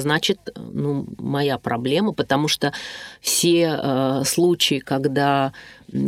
значит, 0.01 0.39
ну, 0.57 1.07
моя 1.19 1.59
проблема, 1.59 2.13
потому 2.13 2.49
что 2.49 2.73
все 3.21 3.79
э, 3.81 4.23
случаи, 4.25 4.79
когда 4.79 5.53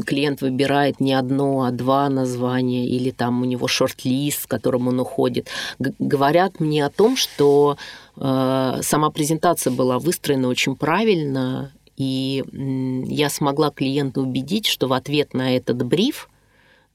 клиент 0.06 0.40
выбирает 0.40 1.00
не 1.00 1.14
одно, 1.14 1.64
а 1.64 1.70
два 1.70 2.08
названия, 2.08 2.86
или 2.86 3.10
там 3.10 3.42
у 3.42 3.44
него 3.44 3.68
шорт-лист, 3.68 4.42
с 4.42 4.46
которым 4.46 4.88
он 4.88 5.00
уходит, 5.00 5.48
говорят 5.78 6.60
мне 6.60 6.84
о 6.84 6.90
том, 6.90 7.16
что 7.16 7.76
э, 8.16 8.78
сама 8.82 9.10
презентация 9.10 9.72
была 9.72 9.98
выстроена 9.98 10.48
очень 10.48 10.76
правильно, 10.76 11.72
и 11.96 12.44
э, 12.44 13.02
я 13.06 13.28
смогла 13.28 13.70
клиента 13.70 14.20
убедить, 14.20 14.66
что 14.66 14.86
в 14.88 14.92
ответ 14.92 15.34
на 15.34 15.56
этот 15.56 15.82
бриф 15.84 16.28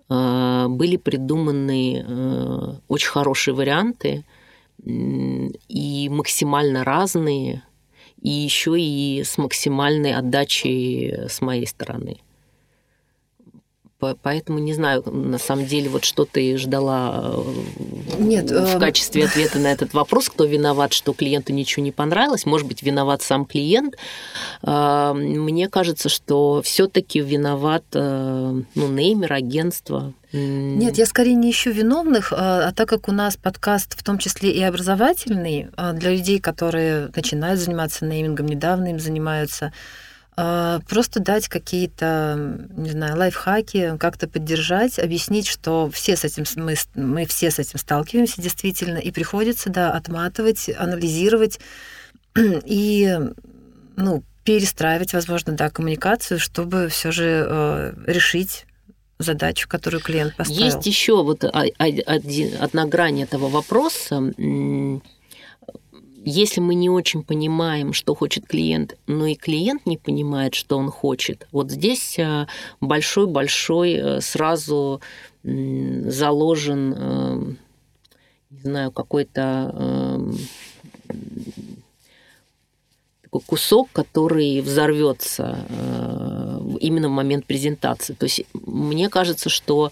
э, 0.09 0.65
были 0.69 0.97
придуманы 0.97 2.05
э, 2.07 2.73
очень 2.87 3.09
хорошие 3.09 3.53
варианты, 3.53 4.23
и 4.83 6.09
максимально 6.09 6.83
разные, 6.83 7.63
и 8.21 8.29
еще 8.29 8.79
и 8.79 9.23
с 9.23 9.37
максимальной 9.37 10.13
отдачей 10.13 11.27
с 11.27 11.41
моей 11.41 11.67
стороны. 11.67 12.17
Поэтому 14.21 14.59
не 14.59 14.73
знаю, 14.73 15.03
на 15.05 15.37
самом 15.37 15.65
деле, 15.65 15.89
вот 15.89 16.03
что 16.03 16.25
ты 16.25 16.57
ждала 16.57 17.21
э, 17.23 18.19
Нет, 18.19 18.49
в 18.49 18.75
э... 18.75 18.79
качестве 18.79 19.25
ответа 19.25 19.59
на 19.59 19.71
этот 19.71 19.93
вопрос, 19.93 20.29
кто 20.29 20.45
виноват, 20.45 20.93
что 20.93 21.13
клиенту 21.13 21.53
ничего 21.53 21.83
не 21.83 21.91
понравилось. 21.91 22.45
Может 22.45 22.67
быть, 22.67 22.83
виноват 22.83 23.21
сам 23.21 23.45
клиент. 23.45 23.95
Э, 24.63 25.13
мне 25.13 25.69
кажется, 25.69 26.09
что 26.09 26.61
все-таки 26.63 27.19
виноват 27.19 27.83
э, 27.93 28.61
ну, 28.75 28.87
неймер, 28.87 29.33
агентство. 29.33 30.13
Нет, 30.33 30.97
я 30.97 31.05
скорее 31.05 31.35
не 31.35 31.51
ищу 31.51 31.71
виновных, 31.71 32.31
а, 32.31 32.69
а 32.69 32.71
так 32.71 32.87
как 32.87 33.09
у 33.09 33.11
нас 33.11 33.35
подкаст 33.35 33.99
в 33.99 34.03
том 34.03 34.17
числе 34.17 34.51
и 34.51 34.61
образовательный 34.63 35.67
а, 35.75 35.91
для 35.91 36.11
людей, 36.11 36.39
которые 36.39 37.11
начинают 37.13 37.59
заниматься 37.59 38.05
неймингом, 38.05 38.45
недавно 38.45 38.91
им 38.91 38.99
занимаются, 38.99 39.73
просто 40.35 41.19
дать 41.19 41.47
какие-то, 41.49 42.67
не 42.69 42.91
знаю, 42.91 43.17
лайфхаки, 43.17 43.97
как-то 43.99 44.27
поддержать, 44.27 44.97
объяснить, 44.97 45.47
что 45.47 45.89
все 45.91 46.15
с 46.15 46.23
этим, 46.23 46.45
мы, 46.55 46.75
мы 46.95 47.25
все 47.25 47.51
с 47.51 47.59
этим 47.59 47.77
сталкиваемся 47.77 48.41
действительно, 48.41 48.97
и 48.97 49.11
приходится, 49.11 49.69
да, 49.69 49.91
отматывать, 49.91 50.69
анализировать 50.69 51.59
и, 52.35 53.19
ну, 53.97 54.23
перестраивать, 54.43 55.13
возможно, 55.13 55.53
да, 55.53 55.69
коммуникацию, 55.69 56.39
чтобы 56.39 56.87
все 56.87 57.11
же 57.11 57.45
э, 57.47 57.93
решить 58.07 58.65
задачу, 59.19 59.67
которую 59.69 60.01
клиент 60.01 60.35
поставил. 60.35 60.65
Есть 60.65 60.85
еще 60.85 61.23
вот 61.23 61.43
один, 61.43 62.51
одна 62.59 62.85
грань 62.85 63.21
этого 63.21 63.49
вопроса 63.49 64.33
если 66.25 66.61
мы 66.61 66.75
не 66.75 66.89
очень 66.89 67.23
понимаем, 67.23 67.93
что 67.93 68.15
хочет 68.15 68.45
клиент, 68.45 68.97
но 69.07 69.25
и 69.25 69.35
клиент 69.35 69.85
не 69.85 69.97
понимает, 69.97 70.53
что 70.53 70.77
он 70.77 70.89
хочет, 70.89 71.47
вот 71.51 71.71
здесь 71.71 72.17
большой-большой 72.79 74.21
сразу 74.21 75.01
заложен, 75.43 77.57
не 78.49 78.59
знаю, 78.59 78.91
какой-то 78.91 80.35
такой 83.31 83.41
кусок, 83.45 83.89
который 83.93 84.61
взорвется 84.61 85.65
э, 85.69 86.59
именно 86.81 87.07
в 87.07 87.11
момент 87.11 87.45
презентации. 87.45 88.13
То 88.13 88.25
есть 88.25 88.43
мне 88.53 89.09
кажется, 89.09 89.49
что 89.49 89.91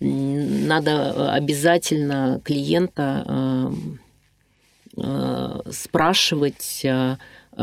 надо 0.00 1.32
обязательно 1.32 2.40
клиента 2.44 3.24
э, 3.26 3.72
э, 3.72 4.03
спрашивать, 5.70 6.86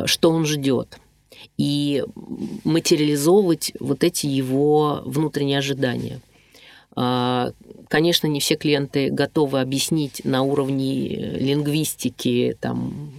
что 0.06 0.30
он 0.30 0.46
ждет 0.46 1.00
и 1.58 2.04
материализовывать 2.64 3.74
вот 3.80 4.04
эти 4.04 4.26
его 4.28 5.02
внутренние 5.06 5.60
ожидания. 5.60 6.20
Конечно, 6.94 8.28
не 8.28 8.40
все 8.40 8.56
клиенты 8.56 9.10
готовы 9.10 9.60
объяснить 9.60 10.24
на 10.24 10.44
уровне 10.44 11.08
лингвистики, 11.38 12.58
там, 12.60 13.12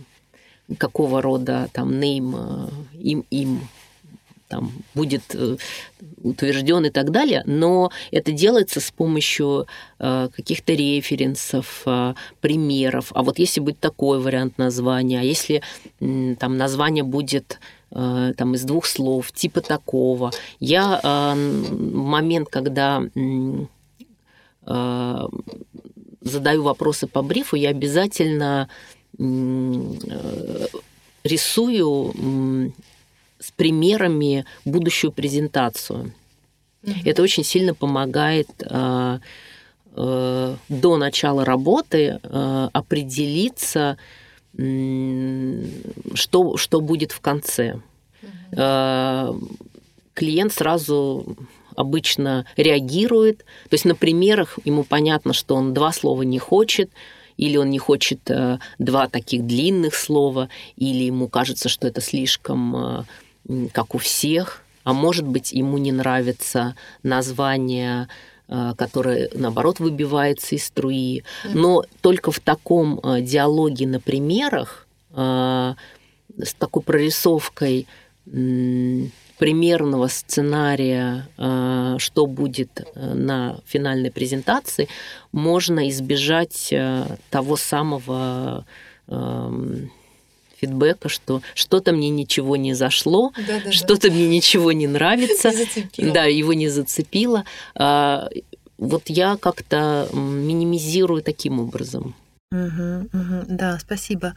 какого 0.79 1.21
рода 1.21 1.69
там 1.73 1.91
э, 2.01 2.69
им 2.99 3.25
им 3.31 3.61
там 4.53 4.73
будет 4.95 5.23
э, 5.35 5.57
утвержден 6.23 6.85
и 6.85 6.91
так 6.91 7.11
далее, 7.11 7.43
но 7.47 7.91
это 8.11 8.33
делается 8.33 8.81
с 8.81 8.91
помощью 8.91 9.67
э, 9.99 10.29
каких-то 10.37 10.73
референсов, 10.75 11.85
примеров. 12.41 13.13
А 13.15 13.23
вот 13.23 13.39
если 13.39 13.61
будет 13.61 13.81
такой 13.81 14.21
вариант 14.21 14.59
названия, 14.59 15.21
а 15.21 15.25
если 15.25 15.63
там 16.39 16.57
название 16.57 17.05
будет 17.05 17.59
там 17.91 18.55
из 18.55 18.63
двух 18.65 18.87
слов, 18.87 19.33
типа 19.33 19.61
такого. 19.61 20.31
Я 20.61 20.99
в 21.03 21.37
момент, 21.95 22.49
когда 22.49 23.03
задаю 26.23 26.63
вопросы 26.63 27.07
по 27.07 27.21
брифу, 27.21 27.57
я 27.57 27.69
обязательно 27.69 28.71
Э, 29.19 30.67
рисую 31.25 32.73
с 33.43 33.51
примерами 33.51 34.45
будущую 34.65 35.13
презентацию. 35.13 36.13
Mm-hmm. 36.83 37.03
Это 37.05 37.23
очень 37.23 37.45
сильно 37.45 37.75
помогает 37.75 38.49
э, 38.61 39.19
э, 39.97 40.57
до 40.69 40.97
начала 40.97 41.45
работы 41.45 42.21
определиться, 42.73 43.97
что, 46.15 46.57
что 46.57 46.81
будет 46.81 47.13
в 47.13 47.21
конце. 47.21 47.81
Mm-hmm. 48.53 49.51
Клиент 50.15 50.53
сразу 50.53 51.37
обычно 51.77 52.47
реагирует. 52.57 53.39
То 53.39 53.75
есть 53.75 53.85
на 53.85 53.95
примерах 53.95 54.59
ему 54.65 54.85
понятно, 54.85 55.33
что 55.33 55.55
он 55.55 55.75
два 55.75 55.93
слова 55.93 56.23
не 56.23 56.39
хочет, 56.39 56.91
или 57.37 57.57
он 57.57 57.71
не 57.71 57.79
хочет 57.79 58.31
э, 58.31 58.59
два 58.79 59.09
таких 59.09 59.47
длинных 59.47 59.95
слова, 59.95 60.49
или 60.77 61.05
ему 61.05 61.29
кажется, 61.29 61.69
что 61.69 61.89
это 61.89 62.01
слишком 62.01 62.77
э, 62.77 63.05
как 63.73 63.95
у 63.95 63.99
всех, 63.99 64.63
а 64.85 64.93
может 64.93 65.27
быть, 65.27 65.53
ему 65.53 65.79
не 65.79 65.93
нравится 65.93 66.75
название 67.03 68.09
э, 68.49 68.75
которое, 68.77 69.31
наоборот, 69.35 69.81
выбивается 69.81 70.55
из 70.55 70.67
струи. 70.67 71.25
Но 71.55 71.85
только 72.01 72.33
в 72.33 72.41
таком 72.41 73.01
диалоге 73.21 73.87
на 73.87 74.01
примерах, 74.01 74.87
с 75.15 76.55
такой 76.59 76.83
прорисовкой 76.83 77.87
примерного 79.43 80.07
сценария, 80.07 81.27
э, 81.37 81.97
что 81.99 82.27
будет 82.27 82.87
э, 82.95 83.15
на 83.15 83.59
финальной 83.67 84.13
презентации, 84.13 84.87
можно 85.33 85.89
избежать 85.89 86.69
э, 86.71 87.17
того 87.29 87.57
самого 87.57 88.65
фидбэка, 90.63 91.09
что 91.09 91.43
что-то 91.55 91.93
мне 91.93 92.09
ничего 92.09 92.57
не 92.57 92.75
зашло, 92.75 93.33
да, 93.37 93.61
да, 93.65 93.73
что-то 93.73 94.09
да. 94.09 94.15
мне 94.15 94.29
ничего 94.29 94.73
не 94.73 94.87
нравится, 94.87 95.51
да, 95.99 96.25
его 96.25 96.55
не 96.55 96.69
зацепило. 96.69 97.45
А, 97.75 98.29
вот 98.79 99.09
я 99.09 99.37
как-то 99.37 100.09
минимизирую 100.13 101.23
таким 101.23 101.61
образом. 101.61 102.15
Угу, 102.53 103.09
угу, 103.13 103.45
да, 103.49 103.79
спасибо. 103.79 104.35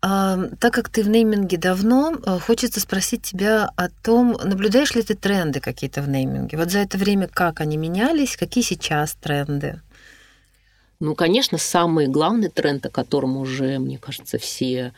А, 0.00 0.38
так 0.60 0.72
как 0.74 0.88
ты 0.88 1.02
в 1.02 1.08
нейминге 1.08 1.56
давно, 1.56 2.14
э, 2.14 2.38
хочется 2.38 2.78
спросить 2.78 3.22
тебя 3.22 3.68
о 3.76 3.88
том, 3.88 4.38
наблюдаешь 4.44 4.94
ли 4.94 5.02
ты 5.02 5.14
тренды 5.14 5.58
какие-то 5.60 6.02
в 6.02 6.08
нейминге? 6.08 6.56
Вот 6.56 6.70
за 6.70 6.78
это 6.80 6.96
время 6.98 7.26
как 7.26 7.60
они 7.60 7.76
менялись, 7.76 8.36
какие 8.36 8.62
сейчас 8.62 9.14
тренды? 9.14 9.80
Ну, 11.00 11.14
конечно, 11.14 11.58
самый 11.58 12.06
главный 12.06 12.48
тренд, 12.48 12.86
о 12.86 12.90
котором 12.90 13.36
уже, 13.36 13.78
мне 13.78 13.98
кажется, 13.98 14.38
все 14.38 14.92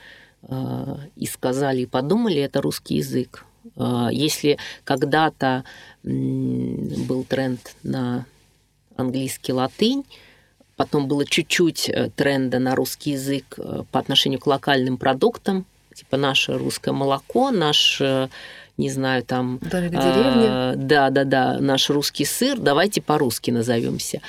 и 1.16 1.26
сказали, 1.26 1.82
и 1.82 1.86
подумали, 1.86 2.40
это 2.40 2.60
русский 2.62 2.96
язык. 2.96 3.44
Э, 3.76 4.08
если 4.10 4.58
когда-то 4.84 5.64
э, 6.02 6.08
был 6.08 7.24
тренд 7.24 7.74
на 7.82 8.26
английский 8.96 9.52
латынь, 9.52 10.04
Потом 10.80 11.08
было 11.08 11.26
чуть-чуть 11.26 11.90
э, 11.90 12.08
тренда 12.16 12.58
на 12.58 12.74
русский 12.74 13.10
язык 13.10 13.58
э, 13.58 13.82
по 13.92 14.00
отношению 14.00 14.40
к 14.40 14.46
локальным 14.46 14.96
продуктам, 14.96 15.66
типа 15.92 16.16
наше 16.16 16.56
русское 16.56 16.92
молоко, 16.92 17.50
наш 17.50 18.00
э, 18.00 18.28
не 18.78 18.88
знаю, 18.88 19.22
там... 19.22 19.58
Домик 19.58 19.90
в 19.90 19.92
деревне. 19.92 20.46
А, 20.48 20.74
да, 20.74 21.10
да, 21.10 21.24
да, 21.24 21.58
наш 21.60 21.90
русский 21.90 22.24
сыр, 22.24 22.58
давайте 22.58 23.02
по-русски 23.02 23.50
назовемся. 23.50 24.22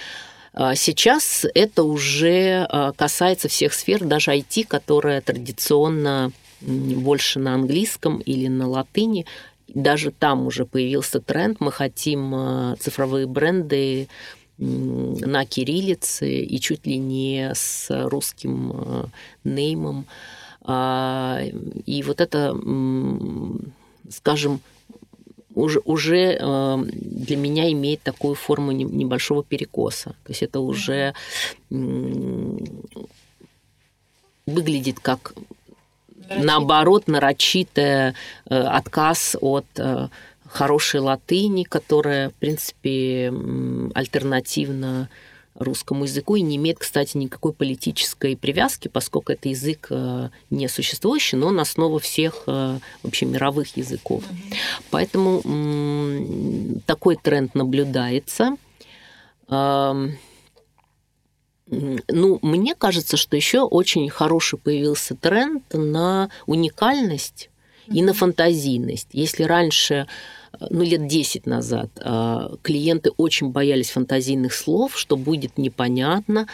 А 0.53 0.75
сейчас 0.75 1.45
это 1.53 1.83
уже 1.83 2.67
касается 2.97 3.47
всех 3.47 3.73
сфер, 3.73 4.03
даже 4.03 4.31
IT, 4.31 4.65
которая 4.67 5.21
традиционно 5.21 6.31
больше 6.61 7.39
на 7.39 7.53
английском 7.55 8.19
или 8.19 8.47
на 8.47 8.67
латыни. 8.67 9.25
Даже 9.67 10.11
там 10.11 10.45
уже 10.45 10.65
появился 10.65 11.21
тренд. 11.21 11.61
Мы 11.61 11.71
хотим 11.71 12.75
цифровые 12.79 13.27
бренды 13.27 14.09
на 14.57 15.45
кириллице 15.45 16.41
и 16.41 16.59
чуть 16.59 16.85
ли 16.85 16.97
не 16.97 17.51
с 17.55 17.87
русским 17.89 19.09
неймом. 19.43 20.05
А, 20.63 21.39
и 21.85 22.03
вот 22.03 22.21
это, 22.21 22.55
скажем, 24.09 24.59
уже, 25.55 25.81
уже 25.85 26.37
э, 26.39 26.77
для 26.91 27.37
меня 27.37 27.71
имеет 27.71 28.01
такую 28.01 28.35
форму 28.35 28.71
небольшого 28.71 29.43
перекоса. 29.43 30.15
То 30.23 30.29
есть 30.29 30.43
это 30.43 30.59
уже 30.59 31.13
выглядит 34.45 34.99
как 34.99 35.33
нарочито. 36.17 36.45
наоборот 36.45 37.07
нарочитый 37.07 37.83
э, 37.83 38.13
отказ 38.49 39.35
от 39.39 39.65
хорошей 40.47 40.99
латыни, 40.99 41.63
которая, 41.63 42.29
в 42.29 42.33
принципе, 42.33 43.33
альтернативна 43.93 45.09
русскому 45.55 46.05
языку 46.05 46.35
и 46.35 46.41
не 46.41 46.55
имеет, 46.55 46.79
кстати, 46.79 47.17
никакой 47.17 47.53
политической 47.53 48.35
привязки, 48.35 48.87
поскольку 48.87 49.33
это 49.33 49.49
язык 49.49 49.87
э, 49.89 50.29
не 50.49 50.67
существующий, 50.67 51.35
но 51.35 51.47
он 51.47 51.59
основа 51.59 51.99
всех 51.99 52.43
э, 52.47 52.79
вообще 53.03 53.25
мировых 53.25 53.75
языков. 53.77 54.23
Поэтому 54.89 55.41
такой 56.85 57.17
тренд 57.17 57.53
наблюдается. 57.55 58.55
Ну, 59.49 60.09
мне 62.41 62.75
кажется, 62.75 63.17
что 63.17 63.35
еще 63.35 63.61
очень 63.61 64.09
хороший 64.09 64.59
появился 64.59 65.15
тренд 65.15 65.63
на 65.73 66.29
уникальность 66.45 67.49
и 67.87 68.01
на 68.01 68.13
фантазийность. 68.13 69.09
Если 69.11 69.43
раньше 69.43 70.07
ну, 70.69 70.83
лет 70.83 71.07
10 71.07 71.45
назад 71.45 71.89
а, 72.01 72.55
клиенты 72.61 73.11
очень 73.17 73.49
боялись 73.49 73.89
фантазийных 73.91 74.53
слов, 74.53 74.97
что 74.97 75.17
будет 75.17 75.57
непонятно, 75.57 76.47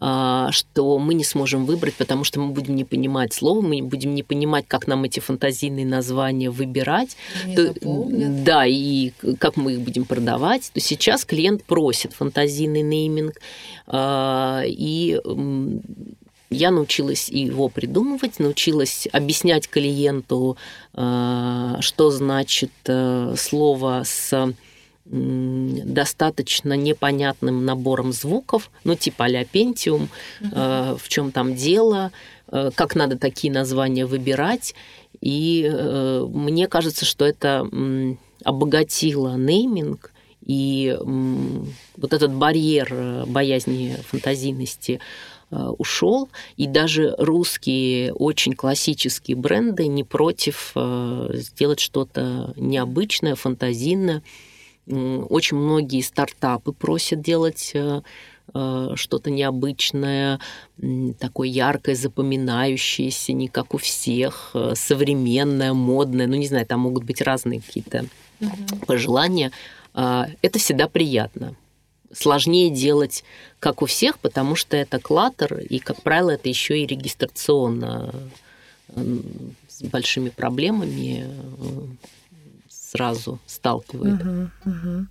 а, 0.00 0.52
что 0.52 0.98
мы 0.98 1.14
не 1.14 1.24
сможем 1.24 1.66
выбрать, 1.66 1.94
потому 1.94 2.22
что 2.22 2.38
мы 2.38 2.52
будем 2.52 2.76
не 2.76 2.84
понимать 2.84 3.32
слова, 3.32 3.60
мы 3.60 3.82
будем 3.82 4.14
не 4.14 4.22
понимать, 4.22 4.64
как 4.68 4.86
нам 4.86 5.02
эти 5.04 5.18
фантазийные 5.18 5.86
названия 5.86 6.50
выбирать, 6.50 7.16
то, 7.56 7.74
да, 7.82 8.64
и 8.64 9.10
как 9.38 9.56
мы 9.56 9.72
их 9.72 9.80
будем 9.80 10.04
продавать. 10.04 10.70
То 10.72 10.80
сейчас 10.80 11.24
клиент 11.24 11.64
просит 11.64 12.12
фантазийный 12.12 12.82
нейминг, 12.82 13.40
а, 13.86 14.62
и 14.64 15.20
я 16.50 16.70
научилась 16.70 17.28
его 17.28 17.68
придумывать, 17.68 18.38
научилась 18.38 19.06
объяснять 19.12 19.68
клиенту, 19.68 20.56
э, 20.94 21.74
что 21.80 22.10
значит 22.10 22.72
э, 22.86 23.34
слово 23.36 24.02
с 24.04 24.54
достаточно 25.10 26.74
непонятным 26.74 27.64
набором 27.64 28.12
звуков, 28.12 28.70
ну 28.84 28.94
типа 28.94 29.24
а-ля 29.24 29.44
Pentium, 29.44 30.08
uh-huh. 30.42 30.98
в 30.98 31.08
чем 31.08 31.32
там 31.32 31.54
дело, 31.54 32.12
как 32.50 32.94
надо 32.94 33.16
такие 33.16 33.50
названия 33.50 34.04
выбирать. 34.04 34.74
И 35.22 35.66
мне 36.28 36.68
кажется, 36.68 37.06
что 37.06 37.24
это 37.24 37.66
обогатило 38.44 39.38
нейминг, 39.38 40.12
и 40.44 40.94
вот 41.00 42.12
этот 42.12 42.30
барьер 42.34 43.24
боязни 43.26 43.96
фантазийности 44.10 45.00
Э, 45.00 45.37
ушел, 45.50 46.28
и 46.56 46.66
даже 46.66 47.14
русские 47.16 48.12
очень 48.12 48.52
классические 48.52 49.36
бренды 49.36 49.86
не 49.86 50.04
против 50.04 50.72
э, 50.74 51.30
сделать 51.34 51.80
что-то 51.80 52.52
необычное, 52.56 53.34
фантазийное. 53.34 54.22
Очень 54.86 55.56
многие 55.58 56.02
стартапы 56.02 56.72
просят 56.72 57.22
делать 57.22 57.72
э, 57.74 58.02
что-то 58.94 59.30
необычное, 59.30 60.40
такое 61.18 61.48
яркое, 61.48 61.94
запоминающееся, 61.94 63.32
не 63.32 63.48
как 63.48 63.74
у 63.74 63.78
всех, 63.78 64.54
современное, 64.74 65.74
модное. 65.74 66.26
Ну, 66.26 66.36
не 66.36 66.46
знаю, 66.46 66.64
там 66.66 66.80
могут 66.80 67.04
быть 67.04 67.20
разные 67.20 67.60
какие-то 67.60 68.06
mm-hmm. 68.40 68.86
пожелания. 68.86 69.52
Это 69.92 70.58
всегда 70.58 70.88
приятно 70.88 71.54
сложнее 72.12 72.70
делать, 72.70 73.24
как 73.60 73.82
у 73.82 73.86
всех, 73.86 74.18
потому 74.18 74.56
что 74.56 74.76
это 74.76 74.98
клаттер, 74.98 75.58
и, 75.58 75.78
как 75.78 76.02
правило, 76.02 76.30
это 76.30 76.48
еще 76.48 76.78
и 76.78 76.86
регистрационно 76.86 78.14
с 79.68 79.82
большими 79.82 80.30
проблемами 80.30 81.26
э, 81.26 81.86
сразу 82.68 83.38
сталкивает. 83.46 84.20
Угу, 84.20 84.50
угу. 84.64 85.06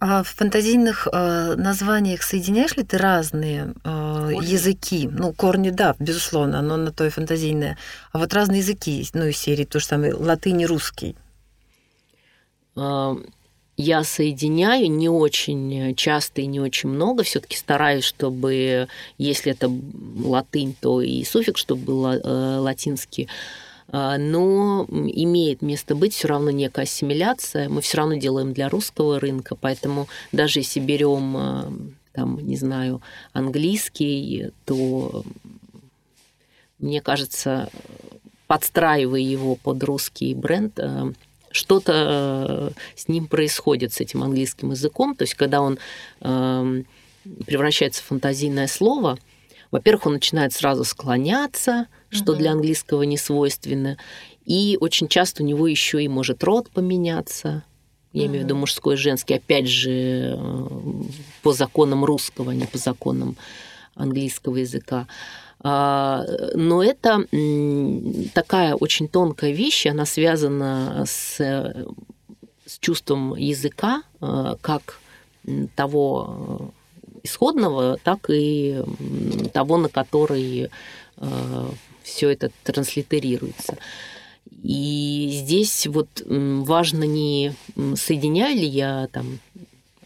А 0.00 0.22
в 0.22 0.28
фантазийных 0.28 1.06
э, 1.12 1.54
названиях 1.56 2.22
соединяешь 2.22 2.76
ли 2.76 2.82
ты 2.82 2.98
разные 2.98 3.74
э, 3.84 4.30
языки? 4.42 5.08
Ну, 5.10 5.32
корни, 5.32 5.70
да, 5.70 5.94
безусловно, 5.98 6.58
оно 6.58 6.76
на 6.76 6.92
то 6.92 7.04
и 7.04 7.10
фантазийное. 7.10 7.78
А 8.12 8.18
вот 8.18 8.32
разные 8.34 8.60
языки, 8.60 9.06
ну, 9.12 9.26
из 9.26 9.36
серии 9.36 9.64
то 9.64 9.78
же 9.78 9.86
самое, 9.86 10.14
латынь 10.14 10.62
и 10.62 10.66
русский 10.66 11.16
я 13.76 14.04
соединяю 14.04 14.90
не 14.90 15.08
очень 15.08 15.94
часто 15.96 16.40
и 16.42 16.46
не 16.46 16.60
очень 16.60 16.90
много. 16.90 17.24
Все-таки 17.24 17.56
стараюсь, 17.56 18.04
чтобы, 18.04 18.88
если 19.18 19.52
это 19.52 19.70
латынь, 20.24 20.76
то 20.80 21.00
и 21.00 21.24
суффикс, 21.24 21.60
чтобы 21.60 21.82
был 21.82 22.06
э, 22.06 22.58
латинский. 22.58 23.28
А, 23.88 24.16
но 24.18 24.86
имеет 24.88 25.62
место 25.62 25.94
быть 25.94 26.14
все 26.14 26.28
равно 26.28 26.50
некая 26.50 26.82
ассимиляция. 26.82 27.68
Мы 27.68 27.80
все 27.80 27.98
равно 27.98 28.14
делаем 28.14 28.52
для 28.52 28.68
русского 28.68 29.20
рынка, 29.20 29.56
поэтому 29.56 30.08
даже 30.32 30.60
если 30.60 30.80
берем, 30.80 31.36
э, 31.36 31.62
там, 32.12 32.38
не 32.46 32.56
знаю, 32.56 33.02
английский, 33.32 34.50
то 34.64 35.24
мне 36.78 37.00
кажется, 37.00 37.68
подстраивая 38.46 39.20
его 39.20 39.56
под 39.56 39.82
русский 39.82 40.34
бренд, 40.34 40.78
э, 40.78 41.12
что-то 41.54 42.72
э, 42.74 42.80
с 42.96 43.06
ним 43.06 43.28
происходит, 43.28 43.92
с 43.92 44.00
этим 44.00 44.24
английским 44.24 44.72
языком. 44.72 45.14
То 45.14 45.22
есть, 45.22 45.34
когда 45.34 45.60
он 45.60 45.78
эм, 46.20 46.84
превращается 47.46 48.02
в 48.02 48.06
фантазийное 48.06 48.66
слово, 48.66 49.16
во-первых, 49.70 50.06
он 50.06 50.14
начинает 50.14 50.52
сразу 50.52 50.82
склоняться, 50.82 51.86
что 52.10 52.32
угу. 52.32 52.40
для 52.40 52.52
английского 52.52 53.04
не 53.04 53.16
свойственно, 53.16 53.98
и 54.44 54.76
очень 54.80 55.06
часто 55.06 55.44
у 55.44 55.46
него 55.46 55.68
еще 55.68 56.02
и 56.02 56.08
может 56.08 56.42
род 56.42 56.70
поменяться. 56.70 57.62
Я 58.12 58.26
имею 58.26 58.42
в 58.42 58.44
виду 58.46 58.56
мужской 58.56 58.94
и 58.94 58.98
женский, 58.98 59.34
опять 59.34 59.68
же, 59.68 60.36
э, 60.36 60.36
по 61.42 61.52
законам 61.52 62.04
русского, 62.04 62.50
а 62.50 62.54
не 62.54 62.66
по 62.66 62.78
законам 62.78 63.36
английского 63.94 64.56
языка. 64.56 65.06
А, 65.66 66.26
но 66.52 66.84
это 66.84 67.26
такая 68.34 68.74
очень 68.74 69.08
тонкая 69.08 69.50
вещь, 69.52 69.86
она 69.86 70.04
связана 70.04 71.04
с, 71.06 71.38
с 72.66 72.78
чувством 72.80 73.34
языка, 73.34 74.02
а, 74.20 74.56
как 74.60 75.00
того 75.74 76.74
исходного, 77.22 77.98
так 78.04 78.28
и 78.28 78.82
того, 79.54 79.78
на 79.78 79.88
который 79.88 80.68
а, 81.16 81.70
все 82.02 82.28
это 82.28 82.50
транслитерируется. 82.62 83.78
И 84.62 85.30
здесь 85.32 85.86
вот 85.86 86.08
важно 86.26 87.04
не 87.04 87.54
соединяю 87.96 88.54
ли 88.54 88.66
я 88.66 89.08
там 89.12 89.38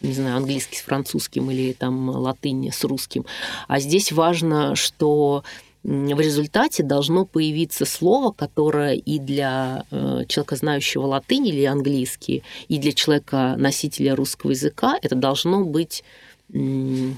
не 0.01 0.13
знаю, 0.13 0.37
английский 0.37 0.77
с 0.77 0.83
французским 0.83 1.51
или 1.51 1.73
там 1.73 2.09
латынь 2.09 2.71
с 2.71 2.85
русским. 2.85 3.25
А 3.67 3.81
здесь 3.81 4.13
важно, 4.13 4.75
что 4.75 5.43
в 5.85 6.21
результате 6.21 6.83
должно 6.83 7.25
появиться 7.25 7.85
слово, 7.85 8.33
которое 8.33 8.95
и 8.95 9.19
для 9.19 9.85
э, 9.91 10.25
человека, 10.29 10.57
знающего 10.57 11.07
латынь 11.07 11.47
или 11.47 11.65
английский, 11.65 12.43
и 12.69 12.79
для 12.79 12.93
человека, 12.93 13.55
носителя 13.57 14.15
русского 14.15 14.51
языка, 14.51 14.99
это 15.01 15.15
должно 15.15 15.65
быть 15.65 16.05
э, 16.53 17.13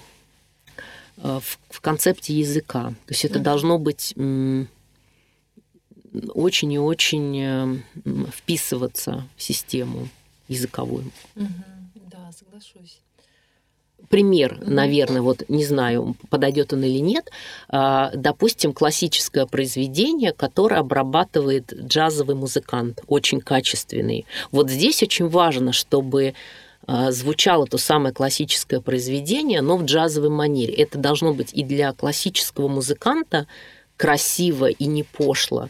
в 1.17 1.81
концепте 1.81 2.35
языка. 2.35 2.91
То 3.07 3.13
есть 3.13 3.25
это 3.25 3.41
должно 3.41 3.79
быть 3.79 4.15
очень 6.35 6.73
и 6.73 6.79
очень 6.79 7.41
э, 7.41 7.77
вписываться 8.31 9.27
в 9.37 9.43
систему 9.43 10.09
языковую. 10.49 11.11
Угу 11.37 11.80
соглашусь. 12.61 13.01
Пример, 14.09 14.59
наверное, 14.67 15.21
вот 15.21 15.49
не 15.49 15.65
знаю, 15.65 16.17
подойдет 16.31 16.73
он 16.73 16.83
или 16.83 16.99
нет. 16.99 17.31
А, 17.69 18.11
допустим, 18.15 18.73
классическое 18.73 19.47
произведение, 19.47 20.33
которое 20.33 20.81
обрабатывает 20.81 21.73
джазовый 21.73 22.35
музыкант, 22.35 23.01
очень 23.07 23.41
качественный. 23.41 24.27
Вот 24.51 24.71
здесь 24.71 25.03
очень 25.03 25.29
важно, 25.29 25.73
чтобы 25.73 26.35
а, 26.87 27.13
звучало 27.13 27.67
то 27.67 27.79
самое 27.79 28.13
классическое 28.13 28.81
произведение, 28.81 29.61
но 29.61 29.77
в 29.77 29.85
джазовой 29.85 30.31
манере. 30.31 30.75
Это 30.75 30.99
должно 30.99 31.35
быть 31.35 31.51
и 31.53 31.63
для 31.63 31.93
классического 31.93 32.69
музыканта 32.69 33.47
красиво 33.97 34.67
и 34.67 34.87
не 34.87 35.03
пошло. 35.03 35.69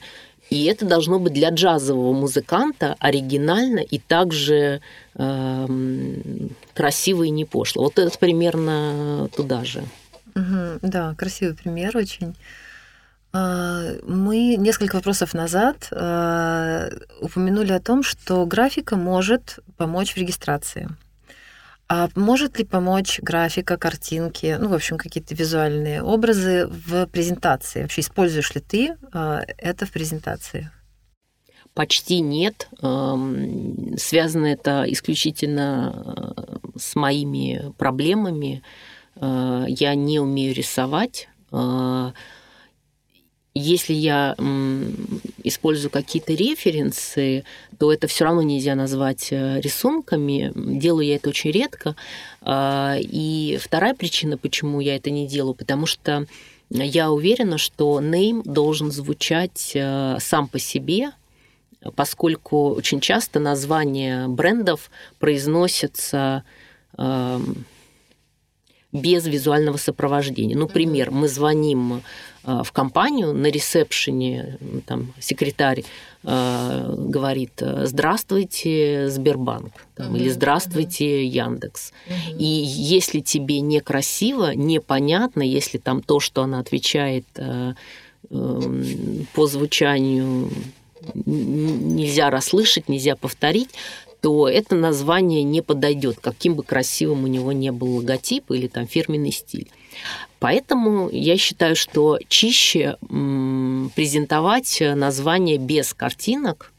И 0.51 0.65
это 0.65 0.85
должно 0.85 1.21
быть 1.21 1.33
для 1.33 1.51
джазового 1.51 2.13
музыканта 2.13 2.97
оригинально 2.99 3.79
и 3.79 3.99
также 3.99 4.81
э, 5.15 5.67
красиво 6.75 7.23
и 7.23 7.31
не 7.31 7.45
пошло. 7.45 7.85
Вот 7.85 7.99
это 7.99 8.19
примерно 8.19 9.29
туда 9.37 9.65
же. 9.65 9.85
Да, 10.35 11.15
красивый 11.17 11.55
пример 11.55 11.97
очень. 11.97 12.35
А, 13.33 13.83
мы 14.07 14.57
несколько 14.57 14.97
вопросов 14.97 15.35
назад 15.35 15.89
а, 15.93 16.91
упомянули 17.21 17.73
о 17.73 17.81
том, 17.81 18.03
что 18.03 18.45
графика 18.45 18.97
может 18.97 19.61
помочь 19.77 20.15
в 20.15 20.17
регистрации. 20.17 20.89
А 21.92 22.09
может 22.14 22.57
ли 22.57 22.64
помочь 22.64 23.18
графика, 23.20 23.76
картинки, 23.76 24.57
ну, 24.61 24.68
в 24.68 24.74
общем, 24.74 24.96
какие-то 24.96 25.35
визуальные 25.35 26.05
образы 26.05 26.68
в 26.68 27.07
презентации? 27.09 27.83
Вообще 27.83 28.03
используешь 28.03 28.55
ли 28.55 28.61
ты 28.61 28.96
а, 29.12 29.42
это 29.59 29.87
в 29.87 29.90
презентации? 29.90 30.70
Почти 31.74 32.20
нет. 32.20 32.68
Связано 33.96 34.46
это 34.46 34.85
исключительно 34.87 36.37
э, 36.37 36.79
с 36.79 36.94
моими 36.94 37.72
проблемами. 37.76 38.62
Э, 39.16 39.64
я 39.66 39.96
не 39.96 40.20
умею 40.20 40.55
рисовать. 40.55 41.29
Э, 41.50 42.12
если 43.55 43.94
я 43.94 44.37
использую 45.44 45.90
какие-то 45.90 46.33
референсы, 46.33 47.44
то 47.79 47.92
это 47.92 48.07
все 48.07 48.24
равно 48.24 48.42
нельзя 48.42 48.74
назвать 48.74 49.29
э, 49.31 49.61
рисунками. 49.61 50.53
Делаю 50.55 51.07
я 51.07 51.16
это 51.16 51.31
очень 51.31 51.50
редко. 51.50 51.96
А, 52.42 52.96
и 52.98 53.59
вторая 53.61 53.94
причина, 53.94 54.37
почему 54.37 54.81
я 54.81 54.96
это 54.96 55.11
не 55.11 55.26
делаю, 55.26 55.55
потому 55.55 55.87
что 55.87 56.26
я 56.70 57.11
уверена, 57.11 57.59
что 57.59 58.00
name 58.00 58.42
должен 58.44 58.90
звучать 58.90 59.72
э, 59.74 60.16
сам 60.20 60.48
по 60.48 60.59
себе, 60.59 61.11
поскольку 61.96 62.74
очень 62.74 63.00
часто 63.00 63.40
названия 63.40 64.29
брендов 64.29 64.90
произносятся 65.18 66.44
эм, 66.98 67.64
без 68.92 69.26
визуального 69.26 69.76
сопровождения. 69.76 70.57
Ну, 70.57 70.68
пример, 70.68 71.11
мы 71.11 71.29
звоним 71.29 72.03
в 72.42 72.72
компанию, 72.72 73.35
на 73.35 73.46
ресепшене 73.46 74.59
там, 74.87 75.12
секретарь 75.20 75.85
э, 76.22 76.94
говорит 76.96 77.53
«Здравствуйте, 77.61 79.09
Сбербанк» 79.09 79.72
там, 79.94 80.14
uh-huh, 80.14 80.18
или 80.18 80.29
«Здравствуйте. 80.31 81.24
Яндекс». 81.26 81.92
Uh-huh. 82.09 82.38
И 82.38 82.44
если 82.44 83.20
тебе 83.20 83.61
некрасиво, 83.61 84.55
непонятно, 84.55 85.42
если 85.42 85.79
там 85.79 86.03
то, 86.03 86.20
что 86.20 86.42
она 86.42 86.61
отвечает 86.61 87.26
э, 87.37 87.74
э, 88.31 88.61
по 89.35 89.46
звучанию 89.46 90.50
нельзя 91.14 92.31
расслышать, 92.31 92.88
нельзя 92.88 93.16
повторить, 93.16 93.70
то 94.20 94.48
это 94.48 94.74
название 94.74 95.42
не 95.42 95.62
подойдет, 95.62 96.18
каким 96.20 96.55
бы 96.55 96.62
красивым 96.62 97.24
у 97.24 97.26
него 97.26 97.53
не 97.53 97.72
был 97.72 97.96
логотип 97.96 98.50
или 98.50 98.66
там 98.66 98.87
фирменный 98.87 99.33
стиль. 99.33 99.70
Поэтому 100.39 101.11
я 101.11 101.37
считаю, 101.37 101.77
что 101.77 102.19
чище 102.29 102.97
презентовать 103.09 104.81
название 104.81 105.59
без 105.59 105.93
картинок 105.95 106.73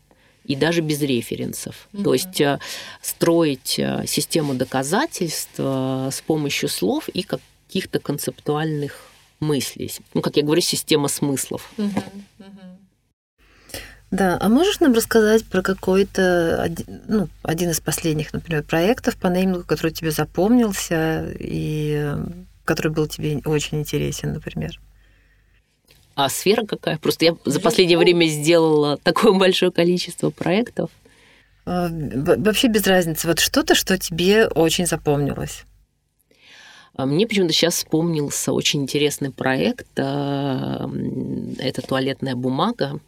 и 0.46 0.56
даже 0.56 0.82
без 0.82 1.02
референсов. 1.02 1.88
Mm-hmm. 1.94 2.04
То 2.04 2.14
есть 2.14 2.42
э, 2.42 2.60
строить 3.02 3.78
э, 3.78 4.06
систему 4.08 4.54
доказательств 4.56 5.54
э, 5.58 6.10
с 6.12 6.22
помощью 6.22 6.68
слов 6.68 7.08
и 7.10 7.24
каких-то 7.24 8.00
концептуальных 8.00 9.00
мыслей. 9.40 9.92
Ну, 10.14 10.22
как 10.22 10.38
я 10.38 10.44
говорю, 10.44 10.62
система 10.62 11.08
смыслов. 11.08 11.72
Mm-hmm. 11.78 12.04
Да, 14.12 14.38
а 14.42 14.50
можешь 14.50 14.82
нам 14.82 14.94
рассказать 14.94 15.46
про 15.46 15.62
какой-то 15.62 16.70
ну, 17.08 17.30
один 17.44 17.70
из 17.70 17.80
последних, 17.80 18.34
например, 18.34 18.64
проектов 18.64 19.16
по 19.16 19.28
неймингу, 19.28 19.64
который 19.64 19.94
тебе 19.94 20.12
запомнился 20.12 21.32
и 21.40 22.14
который 22.72 22.92
был 22.92 23.08
тебе 23.08 23.42
очень 23.46 23.80
интересен, 23.80 24.34
например? 24.34 24.80
А 26.16 26.30
сфера 26.30 26.66
какая? 26.66 26.98
Просто 26.98 27.26
я 27.26 27.36
за 27.46 27.60
последнее 27.60 27.98
время 27.98 28.26
сделала 28.28 28.98
такое 28.98 29.34
большое 29.34 29.72
количество 29.72 30.30
проектов. 30.30 30.90
А, 31.66 31.90
вообще 31.90 32.68
без 32.68 32.88
разницы. 32.88 33.28
Вот 33.28 33.40
что-то, 33.40 33.76
что 33.76 33.98
тебе 33.98 34.48
очень 34.48 34.86
запомнилось. 34.86 35.64
А 36.96 37.06
мне 37.06 37.28
почему-то 37.28 37.54
сейчас 37.54 37.76
вспомнился 37.76 38.54
очень 38.54 38.84
интересный 38.84 39.32
проект. 39.32 39.88
А, 40.00 40.90
это 41.60 41.82
туалетная 41.82 42.36
бумага. 42.36 43.00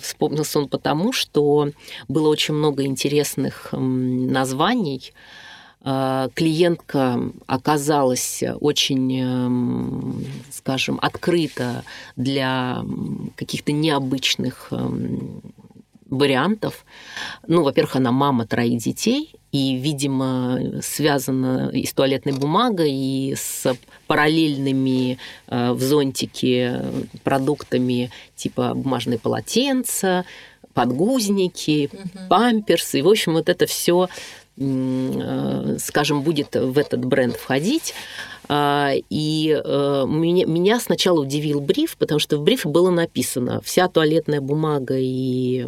Вспомнился 0.00 0.58
он 0.58 0.68
потому, 0.68 1.12
что 1.12 1.70
было 2.08 2.28
очень 2.28 2.54
много 2.54 2.84
интересных 2.84 3.68
названий 3.72 5.12
клиентка 5.84 7.20
оказалась 7.46 8.42
очень, 8.60 9.20
эм, 9.20 10.24
скажем, 10.50 10.98
открыта 11.02 11.84
для 12.16 12.82
каких-то 13.36 13.72
необычных 13.72 14.68
эм, 14.70 15.42
вариантов. 16.08 16.86
Ну, 17.46 17.62
во-первых, 17.62 17.96
она 17.96 18.12
мама 18.12 18.46
троих 18.46 18.80
детей, 18.80 19.34
и, 19.52 19.76
видимо, 19.76 20.80
связана 20.82 21.70
и 21.72 21.84
с 21.84 21.92
туалетной 21.92 22.32
бумагой, 22.32 22.90
и 22.90 23.34
с 23.36 23.76
параллельными 24.06 25.18
э, 25.46 25.72
в 25.72 25.80
зонтике 25.80 26.82
продуктами 27.22 28.10
типа 28.36 28.74
бумажные 28.74 29.18
полотенца, 29.18 30.24
подгузники, 30.72 31.88
угу. 31.92 32.28
памперсы. 32.28 32.98
И, 32.98 33.02
в 33.02 33.08
общем, 33.08 33.34
вот 33.34 33.48
это 33.48 33.66
все 33.66 34.08
Э, 34.08 34.08
скажем, 34.56 36.22
будет 36.22 36.54
в 36.54 36.78
этот 36.78 37.04
бренд 37.04 37.36
входить. 37.36 37.94
А, 38.48 38.92
и 39.10 39.58
э, 39.64 40.04
меня, 40.06 40.78
сначала 40.80 41.20
удивил 41.20 41.60
бриф, 41.60 41.96
потому 41.96 42.18
что 42.18 42.36
в 42.36 42.42
брифе 42.42 42.68
было 42.68 42.90
написано, 42.90 43.60
вся 43.62 43.88
туалетная 43.88 44.40
бумага 44.40 44.96
и 44.98 45.66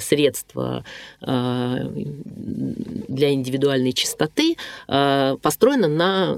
средства 0.00 0.84
а, 1.20 1.84
для 1.92 3.32
индивидуальной 3.32 3.92
чистоты 3.92 4.56
а, 4.88 5.36
построены 5.36 5.86
на 5.86 6.36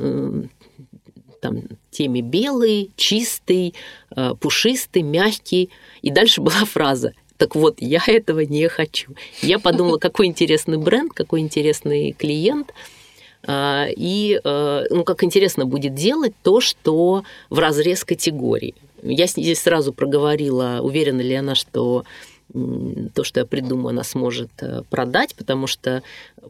там, 1.41 1.63
теме 1.91 2.21
белый, 2.21 2.91
чистый, 2.97 3.75
пушистый, 4.41 5.01
мягкий. 5.01 5.71
И 6.03 6.11
дальше 6.11 6.43
была 6.43 6.67
фраза 6.67 7.15
так 7.41 7.57
вот, 7.57 7.77
я 7.79 8.03
этого 8.07 8.41
не 8.41 8.69
хочу. 8.69 9.15
Я 9.41 9.59
подумала, 9.59 9.97
какой 10.09 10.27
интересный 10.27 10.77
бренд, 10.77 11.15
какой 11.15 11.41
интересный 11.41 12.13
клиент. 12.13 12.75
А, 13.47 13.87
и 13.89 14.39
э, 14.45 14.85
ну, 14.91 15.05
как 15.05 15.25
интересно 15.25 15.65
будет 15.65 15.95
делать 15.95 16.35
то, 16.43 16.61
что 16.61 17.25
в 17.49 17.59
разрез 17.59 18.05
категории. 18.05 18.75
Я 19.03 19.27
здесь 19.27 19.61
сразу 19.61 19.95
проговорила, 19.95 20.81
уверена 20.83 21.23
ли 21.23 21.35
она, 21.35 21.55
что 21.55 22.05
то, 23.15 23.25
что 23.25 23.41
я 23.41 23.47
придумаю, 23.47 23.91
она 23.91 24.05
сможет 24.05 24.51
э, 24.61 24.83
продать, 24.91 25.35
потому 25.35 25.67
что 25.67 26.03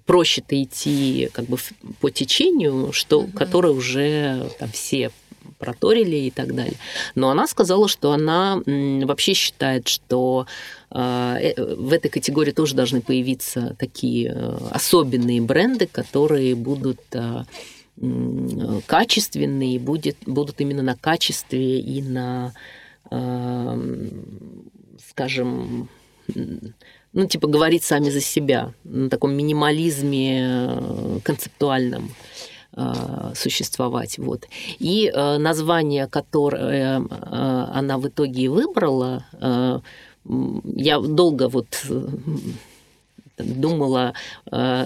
проще-то 0.07 0.61
идти 0.61 1.29
как 1.33 1.44
бы 1.44 1.57
по 2.00 2.11
течению, 2.11 2.92
что, 2.92 3.20
угу. 3.20 3.33
которое 3.33 3.72
уже 3.72 4.50
там 4.59 4.70
все 4.72 5.12
проторили 5.59 6.16
и 6.16 6.31
так 6.31 6.55
далее. 6.55 6.76
Но 7.14 7.31
она 7.31 7.46
сказала, 7.46 7.87
что 7.87 8.12
она 8.12 8.61
вообще 8.66 9.35
считает, 9.35 9.87
что 9.88 10.46
а, 10.46 10.48
в 10.90 11.92
этой 11.92 12.09
категории 12.09 12.50
тоже 12.50 12.74
должны 12.74 13.00
появиться 13.00 13.76
такие 13.79 14.33
э, 14.35 14.59
особенные 14.72 15.40
бренды, 15.40 15.87
которые 15.87 16.57
будут 16.57 17.00
а, 17.14 17.46
качественные, 18.87 19.79
будет, 19.79 20.16
будут 20.26 20.61
именно 20.61 20.83
на 20.83 20.96
качестве 20.96 21.79
и 21.79 22.03
на, 22.03 22.53
а, 23.11 23.79
скажем, 25.09 25.88
ну, 27.12 27.26
типа, 27.26 27.46
говорить 27.46 27.85
сами 27.85 28.11
за 28.11 28.20
себя, 28.20 28.72
на 28.85 29.09
таком 29.11 29.33
минимализме 29.33 30.46
э, 30.48 31.18
концептуальном. 31.22 32.11
Э, 32.72 33.33
существовать. 33.35 34.16
Вот. 34.18 34.46
И 34.79 35.11
э, 35.12 35.38
название, 35.38 36.07
которое 36.07 37.00
э, 37.00 37.66
она 37.72 37.98
в 37.98 38.07
итоге 38.07 38.48
выбрала, 38.48 39.24
я 40.24 41.00
долго 41.00 41.48
вот 41.48 41.85
думала, 43.38 44.12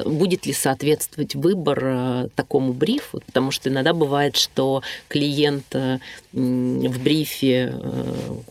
будет 0.04 0.46
ли 0.46 0.52
соответствовать 0.52 1.34
выбор 1.34 2.30
такому 2.36 2.72
брифу, 2.72 3.20
потому 3.26 3.50
что 3.50 3.68
иногда 3.68 3.92
бывает, 3.92 4.36
что 4.36 4.82
клиент 5.08 5.74
в 6.32 7.02
брифе 7.02 7.74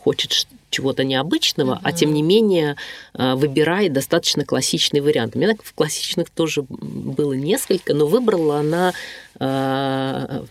хочет 0.02 0.46
чего-то 0.74 1.04
необычного, 1.04 1.74
mm-hmm. 1.74 1.80
а 1.84 1.92
тем 1.92 2.12
не 2.12 2.22
менее 2.22 2.76
э, 3.14 3.34
выбирает 3.34 3.92
достаточно 3.92 4.44
классичный 4.44 5.00
вариант. 5.00 5.36
У 5.36 5.38
меня 5.38 5.54
в 5.62 5.72
классичных 5.72 6.30
тоже 6.30 6.64
было 6.68 7.32
несколько, 7.32 7.94
но 7.94 8.06
выбрала 8.06 8.58
она 8.58 8.92
э, 9.38 10.44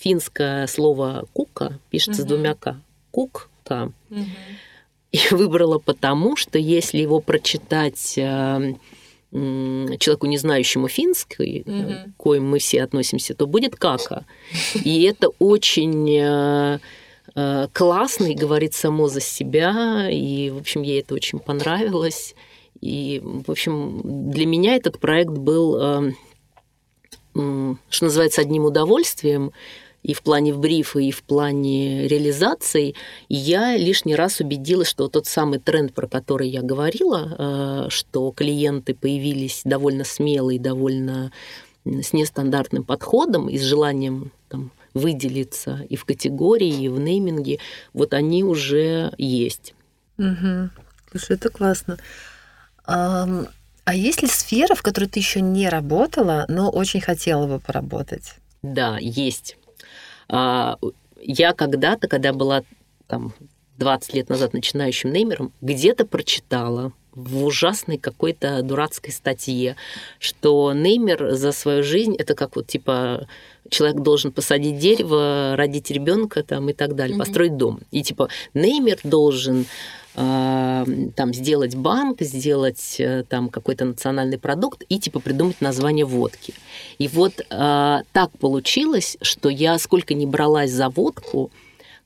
финское 0.00 0.66
слово 0.66 1.26
кука, 1.32 1.78
пишется 1.90 2.22
mm-hmm. 2.22 2.24
с 2.24 2.28
двумя 2.28 2.54
к. 2.54 2.76
Кукка. 3.12 3.92
Mm-hmm. 4.10 4.26
И 5.12 5.18
выбрала 5.30 5.78
потому, 5.78 6.36
что 6.36 6.58
если 6.58 6.98
его 6.98 7.20
прочитать 7.20 8.14
э, 8.16 8.74
человеку, 9.32 10.26
не 10.26 10.38
знающему 10.38 10.88
финский, 10.88 11.62
mm-hmm. 11.62 12.12
к 12.12 12.16
коим 12.16 12.48
мы 12.48 12.58
все 12.58 12.82
относимся, 12.82 13.34
то 13.34 13.46
будет 13.46 13.76
кака. 13.76 14.24
И 14.84 15.02
это 15.02 15.28
очень 15.38 16.78
Э, 17.40 17.68
классный, 17.72 18.34
говорит 18.34 18.74
само 18.74 19.06
за 19.06 19.20
себя, 19.20 20.08
и, 20.10 20.50
в 20.50 20.58
общем, 20.58 20.82
ей 20.82 21.00
это 21.00 21.14
очень 21.14 21.38
понравилось. 21.38 22.34
И, 22.80 23.20
в 23.22 23.50
общем, 23.50 24.00
для 24.30 24.44
меня 24.44 24.74
этот 24.74 24.98
проект 24.98 25.30
был, 25.30 25.76
э, 25.76 26.12
что 27.34 28.04
называется, 28.04 28.40
одним 28.40 28.64
удовольствием, 28.64 29.52
и 30.02 30.14
в 30.14 30.22
плане 30.22 30.54
брифа, 30.54 31.00
и 31.00 31.10
в 31.10 31.22
плане 31.22 32.06
реализации, 32.08 32.94
я 33.28 33.76
лишний 33.76 34.14
раз 34.14 34.40
убедилась, 34.40 34.88
что 34.88 35.08
тот 35.08 35.26
самый 35.26 35.58
тренд, 35.58 35.92
про 35.92 36.06
который 36.06 36.48
я 36.48 36.62
говорила, 36.62 37.86
э, 37.86 37.90
что 37.90 38.30
клиенты 38.30 38.94
появились 38.94 39.62
довольно 39.64 40.04
смелые, 40.04 40.60
довольно 40.60 41.32
с 41.84 42.12
нестандартным 42.12 42.84
подходом 42.84 43.48
и 43.48 43.58
с 43.58 43.62
желанием 43.62 44.32
там, 44.48 44.70
выделиться 44.94 45.86
и 45.88 45.96
в 45.96 46.04
категории, 46.04 46.84
и 46.84 46.88
в 46.88 46.98
нейминге, 46.98 47.58
вот 47.92 48.14
они 48.14 48.44
уже 48.44 49.12
есть. 49.18 49.74
Угу. 50.18 50.70
Слушай, 51.10 51.36
это 51.36 51.50
классно. 51.50 51.98
А, 52.84 53.26
а 53.84 53.94
есть 53.94 54.22
ли 54.22 54.28
сфера, 54.28 54.74
в 54.74 54.82
которой 54.82 55.06
ты 55.06 55.20
еще 55.20 55.40
не 55.40 55.68
работала, 55.68 56.44
но 56.48 56.70
очень 56.70 57.00
хотела 57.00 57.46
бы 57.46 57.58
поработать? 57.60 58.34
Да, 58.62 58.98
есть. 59.00 59.56
А, 60.28 60.78
я 61.20 61.52
когда-то, 61.52 62.08
когда 62.08 62.32
была 62.32 62.62
там 63.06 63.32
20 63.78 64.14
лет 64.14 64.28
назад 64.28 64.52
начинающим 64.52 65.12
неймером, 65.12 65.52
где-то 65.60 66.06
прочитала 66.06 66.92
в 67.18 67.44
ужасной 67.44 67.98
какой-то 67.98 68.62
дурацкой 68.62 69.12
статье, 69.12 69.76
что 70.18 70.72
Неймер 70.72 71.34
за 71.34 71.52
свою 71.52 71.82
жизнь 71.82 72.14
это 72.16 72.34
как 72.34 72.56
вот 72.56 72.66
типа 72.66 73.26
человек 73.68 74.00
должен 74.00 74.32
посадить 74.32 74.78
дерево, 74.78 75.54
родить 75.56 75.90
ребенка 75.90 76.42
там 76.42 76.68
и 76.70 76.72
так 76.72 76.94
далее, 76.94 77.16
mm-hmm. 77.16 77.18
построить 77.18 77.56
дом. 77.56 77.80
И 77.90 78.02
типа 78.02 78.28
Неймер 78.54 78.98
должен 79.04 79.66
э, 80.14 80.84
там 81.16 81.34
сделать 81.34 81.74
банк, 81.74 82.22
сделать 82.22 82.96
э, 82.98 83.24
там 83.28 83.48
какой-то 83.48 83.84
национальный 83.84 84.38
продукт 84.38 84.84
и 84.88 84.98
типа 84.98 85.20
придумать 85.20 85.60
название 85.60 86.04
водки. 86.04 86.54
И 86.98 87.08
вот 87.08 87.40
э, 87.40 87.98
так 88.12 88.30
получилось, 88.38 89.18
что 89.20 89.48
я 89.48 89.78
сколько 89.78 90.14
не 90.14 90.26
бралась 90.26 90.70
за 90.70 90.88
водку, 90.88 91.50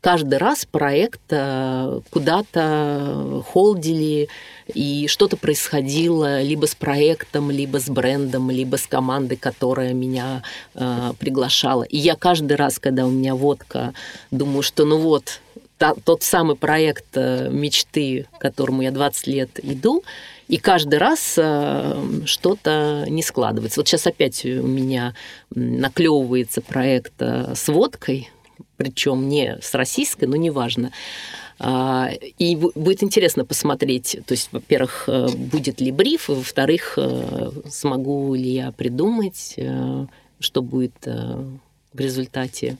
каждый 0.02 0.38
раз 0.38 0.66
проект 0.66 1.20
э, 1.30 2.00
куда-то 2.10 3.42
холдили, 3.46 4.28
и 4.74 5.06
что-то 5.06 5.36
происходило 5.36 6.42
либо 6.42 6.66
с 6.66 6.74
проектом, 6.74 7.50
либо 7.50 7.78
с 7.78 7.88
брендом, 7.88 8.50
либо 8.50 8.76
с 8.76 8.86
командой, 8.86 9.36
которая 9.36 9.94
меня 9.94 10.42
э, 10.74 11.12
приглашала. 11.18 11.84
И 11.84 11.96
я 11.96 12.16
каждый 12.16 12.56
раз, 12.56 12.78
когда 12.78 13.06
у 13.06 13.10
меня 13.10 13.34
водка, 13.34 13.94
думаю, 14.32 14.62
что 14.62 14.84
ну 14.84 14.98
вот, 14.98 15.40
та, 15.78 15.94
тот 16.04 16.24
самый 16.24 16.56
проект 16.56 17.06
э, 17.14 17.48
мечты, 17.50 18.26
которому 18.40 18.82
я 18.82 18.90
20 18.90 19.26
лет 19.28 19.60
иду, 19.62 20.02
и 20.48 20.56
каждый 20.56 20.98
раз 20.98 21.34
э, 21.36 22.22
что-то 22.24 23.04
не 23.08 23.22
складывается. 23.22 23.78
Вот 23.78 23.86
сейчас 23.86 24.08
опять 24.08 24.44
у 24.44 24.66
меня 24.66 25.14
наклевывается 25.54 26.60
проект 26.60 27.14
с 27.20 27.68
водкой, 27.68 28.30
причем 28.76 29.28
не 29.28 29.58
с 29.60 29.74
российской, 29.74 30.24
но 30.24 30.36
неважно. 30.36 30.92
А, 31.58 32.10
и 32.38 32.56
будет 32.56 33.02
интересно 33.02 33.44
посмотреть, 33.44 34.18
то 34.26 34.32
есть, 34.32 34.48
во-первых, 34.52 35.08
будет 35.36 35.80
ли 35.80 35.92
бриф, 35.92 36.28
во-вторых, 36.28 36.98
смогу 37.68 38.34
ли 38.34 38.50
я 38.50 38.72
придумать, 38.72 39.56
что 40.40 40.62
будет 40.62 40.94
в 41.04 42.00
результате 42.00 42.78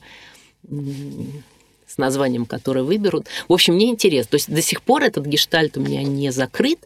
с 1.93 1.97
названием, 1.97 2.45
которое 2.45 2.83
выберут. 2.83 3.27
В 3.47 3.53
общем, 3.53 3.75
мне 3.75 3.89
интересно. 3.89 4.31
То 4.31 4.35
есть 4.35 4.51
до 4.51 4.61
сих 4.61 4.81
пор 4.81 5.03
этот 5.03 5.25
гештальт 5.25 5.77
у 5.77 5.81
меня 5.81 6.03
не 6.03 6.31
закрыт, 6.31 6.79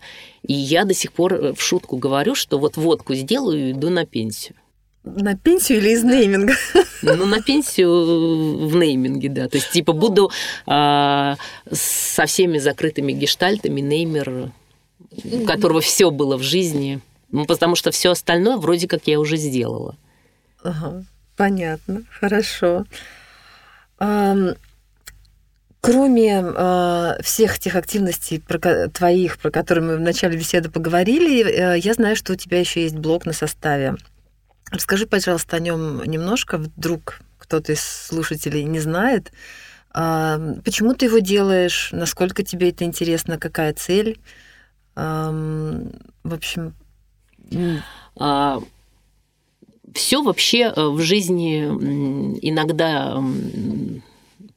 и 0.44 0.54
я 0.54 0.84
до 0.84 0.94
сих 0.94 1.14
пор 1.14 1.34
э, 1.34 1.54
в 1.54 1.62
шутку 1.62 1.98
говорю, 1.98 2.36
что 2.36 2.60
вот 2.60 2.78
водку 2.78 3.14
сделаю 3.14 3.70
и 3.70 3.72
иду 3.72 3.90
на 3.90 4.06
пенсию. 4.06 4.56
На 5.16 5.36
пенсию 5.36 5.80
или 5.80 5.90
из 5.90 6.04
нейминга? 6.04 6.54
Ну, 7.02 7.26
на 7.26 7.42
пенсию 7.42 8.68
в 8.68 8.76
нейминге, 8.76 9.30
да. 9.30 9.48
То 9.48 9.58
есть, 9.58 9.72
типа, 9.72 9.94
буду 9.94 10.32
а, 10.66 11.38
со 11.72 12.26
всеми 12.26 12.58
закрытыми 12.58 13.14
гештальтами 13.14 13.82
неймер, 13.82 14.52
у 15.24 15.46
которого 15.46 15.82
все 15.82 16.12
было 16.12 16.38
в 16.38 16.44
жизни. 16.44 17.00
Ну, 17.32 17.46
потому 17.46 17.76
что 17.76 17.92
все 17.92 18.12
остальное 18.12 18.58
вроде 18.58 18.88
как 18.88 19.08
я 19.08 19.20
уже 19.20 19.38
сделала. 19.38 19.96
Ага, 20.64 21.04
понятно, 21.36 22.04
хорошо. 22.20 22.86
Кроме 25.80 26.44
э, 26.44 27.22
всех 27.22 27.60
тех 27.60 27.76
активностей 27.76 28.42
про, 28.42 28.90
твоих, 28.90 29.38
про 29.38 29.52
которые 29.52 29.86
мы 29.86 29.96
в 29.98 30.02
начале 30.02 30.38
беседы 30.38 30.70
поговорили, 30.70 31.46
э, 31.46 31.80
я 31.80 31.94
знаю, 31.94 32.16
что 32.16 32.34
у 32.34 32.36
тебя 32.36 32.60
еще 32.60 32.82
есть 32.82 32.96
блог 32.96 33.26
на 33.26 33.32
составе. 33.32 33.96
Расскажи, 34.72 35.08
пожалуйста, 35.08 35.58
о 35.58 35.60
нем 35.60 36.04
немножко, 36.04 36.58
вдруг 36.58 37.20
кто-то 37.38 37.72
из 37.74 37.82
слушателей 37.82 38.64
не 38.64 38.80
знает. 38.80 39.32
Э, 39.96 40.56
почему 40.64 40.94
ты 40.94 41.06
его 41.06 41.20
делаешь? 41.20 41.90
Насколько 41.92 42.44
тебе 42.44 42.70
это 42.70 42.84
интересно? 42.84 43.38
Какая 43.38 43.74
цель? 43.74 44.20
В 44.96 45.94
общем. 46.24 46.74
А, 48.16 48.60
все 49.94 50.22
вообще 50.22 50.74
э, 50.76 50.88
в 50.88 51.00
жизни 51.02 51.66
иногда 52.42 53.22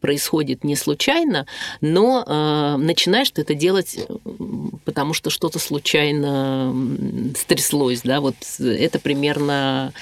происходит 0.01 0.65
не 0.65 0.77
случайно, 0.77 1.47
но 1.81 2.25
э, 2.27 2.77
начинаешь 2.79 3.31
ты 3.31 3.43
это 3.43 3.55
делать, 3.55 3.99
потому 4.85 5.15
что 5.15 5.31
что-то 5.31 5.59
случайно 5.59 6.75
стряслось, 7.37 8.01
да, 8.03 8.21
вот 8.21 8.35
это 8.59 8.99
примерно 8.99 9.93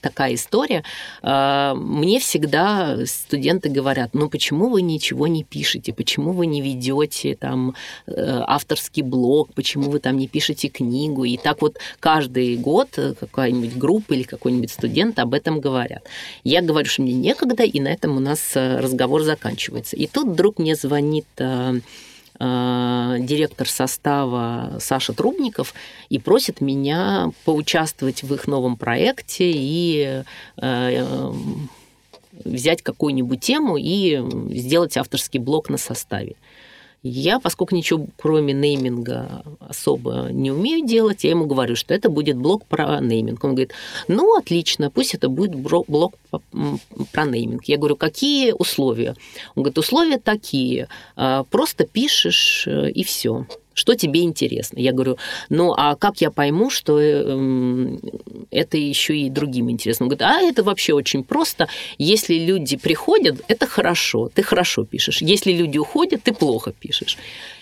такая 0.00 0.34
история. 0.34 0.84
Э, 1.22 1.74
мне 1.74 2.18
всегда 2.18 2.98
студенты 3.06 3.68
говорят, 3.68 4.10
ну 4.14 4.28
почему 4.28 4.68
вы 4.68 4.82
ничего 4.82 5.26
не 5.26 5.44
пишете, 5.44 5.92
почему 5.92 6.32
вы 6.32 6.46
не 6.46 6.60
ведете 6.60 7.34
там 7.34 7.74
э, 8.06 8.42
авторский 8.46 9.02
блог, 9.02 9.52
почему 9.54 9.90
вы 9.90 10.00
там 10.00 10.16
не 10.16 10.28
пишете 10.28 10.68
книгу, 10.68 11.24
и 11.24 11.36
так 11.36 11.62
вот 11.62 11.78
каждый 12.00 12.56
год 12.56 12.88
какая-нибудь 12.92 13.76
группа 13.76 14.12
или 14.14 14.22
какой-нибудь 14.22 14.70
студент 14.70 15.18
об 15.18 15.34
этом 15.34 15.60
говорят. 15.60 16.02
Я 16.44 16.62
говорю, 16.62 16.88
что 16.88 17.02
мне 17.02 17.14
некогда, 17.14 17.62
и 17.62 17.80
на 17.80 17.88
этом 17.88 18.16
у 18.16 18.20
нас 18.20 18.52
разговор 18.54 19.22
заканчивается. 19.22 19.96
И 19.96 20.06
тут 20.06 20.28
вдруг 20.28 20.58
мне 20.58 20.74
звонит 20.74 21.26
э, 21.38 21.74
э, 21.74 21.80
директор 22.38 23.68
состава 23.68 24.78
Саша 24.80 25.12
Трубников 25.12 25.74
и 26.08 26.18
просит 26.18 26.60
меня 26.60 27.30
поучаствовать 27.44 28.22
в 28.22 28.34
их 28.34 28.46
новом 28.46 28.76
проекте 28.76 29.52
и 29.54 30.22
э, 30.56 31.32
взять 32.32 32.82
какую-нибудь 32.82 33.40
тему 33.40 33.76
и 33.76 34.20
сделать 34.50 34.96
авторский 34.96 35.38
блог 35.38 35.68
на 35.68 35.78
составе. 35.78 36.34
Я, 37.02 37.40
поскольку 37.40 37.74
ничего 37.74 38.06
кроме 38.16 38.52
нейминга 38.52 39.42
особо 39.58 40.28
не 40.30 40.52
умею 40.52 40.86
делать, 40.86 41.24
я 41.24 41.30
ему 41.30 41.46
говорю, 41.46 41.74
что 41.74 41.94
это 41.94 42.08
будет 42.08 42.36
блог 42.36 42.64
про 42.66 43.00
нейминг. 43.00 43.42
Он 43.42 43.50
говорит, 43.50 43.72
ну, 44.06 44.36
отлично, 44.38 44.88
пусть 44.88 45.14
это 45.14 45.28
будет 45.28 45.54
блог 45.56 46.14
про 46.30 47.24
нейминг. 47.24 47.64
Я 47.64 47.78
говорю, 47.78 47.96
какие 47.96 48.52
условия? 48.52 49.16
Он 49.56 49.64
говорит, 49.64 49.78
условия 49.78 50.18
такие, 50.18 50.88
а, 51.16 51.42
просто 51.44 51.86
пишешь 51.86 52.68
э, 52.68 52.90
и 52.90 53.02
все 53.02 53.46
что 53.74 53.94
тебе 53.94 54.22
интересно. 54.22 54.78
Я 54.78 54.92
говорю, 54.92 55.16
ну 55.48 55.72
а 55.76 55.96
как 55.96 56.20
я 56.20 56.30
пойму, 56.30 56.70
что 56.70 56.98
э, 57.00 57.98
это 58.50 58.76
еще 58.76 59.16
и 59.16 59.30
другим 59.30 59.70
интересно? 59.70 60.04
Он 60.04 60.08
говорит, 60.08 60.22
а 60.22 60.40
это 60.40 60.62
вообще 60.62 60.92
очень 60.92 61.24
просто. 61.24 61.68
Если 61.98 62.38
люди 62.38 62.76
приходят, 62.76 63.40
это 63.48 63.66
хорошо, 63.66 64.30
ты 64.34 64.42
хорошо 64.42 64.84
пишешь. 64.84 65.22
Если 65.22 65.52
люди 65.52 65.78
уходят, 65.78 66.22
ты 66.22 66.32
плохо 66.32 66.72
пишешь. 66.72 67.18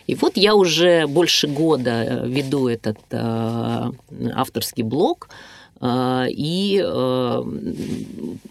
И 0.07 0.15
вот 0.15 0.37
я 0.37 0.55
уже 0.55 1.07
больше 1.07 1.47
года 1.47 2.05
э, 2.05 2.29
веду 2.29 2.69
этот 2.69 2.99
э, 3.11 3.91
авторский 4.35 4.83
блог, 4.83 5.29
и 5.83 6.83
э, 6.85 7.43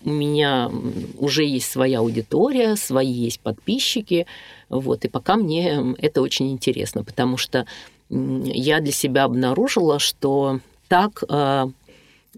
у 0.06 0.10
меня 0.10 0.72
уже 1.18 1.44
есть 1.46 1.70
своя 1.70 2.00
аудитория, 2.00 2.76
свои 2.76 3.12
есть 3.12 3.40
подписчики, 3.40 4.26
вот, 4.70 5.06
и 5.06 5.10
пока 5.10 5.36
мне 5.36 5.96
это 6.00 6.22
очень 6.22 6.52
интересно, 6.52 7.04
потому 7.04 7.38
что 7.38 7.68
я 8.10 8.80
для 8.80 8.92
себя 8.92 9.26
обнаружила, 9.26 10.00
что 10.00 10.60
так 10.88 11.24
а, 11.30 11.70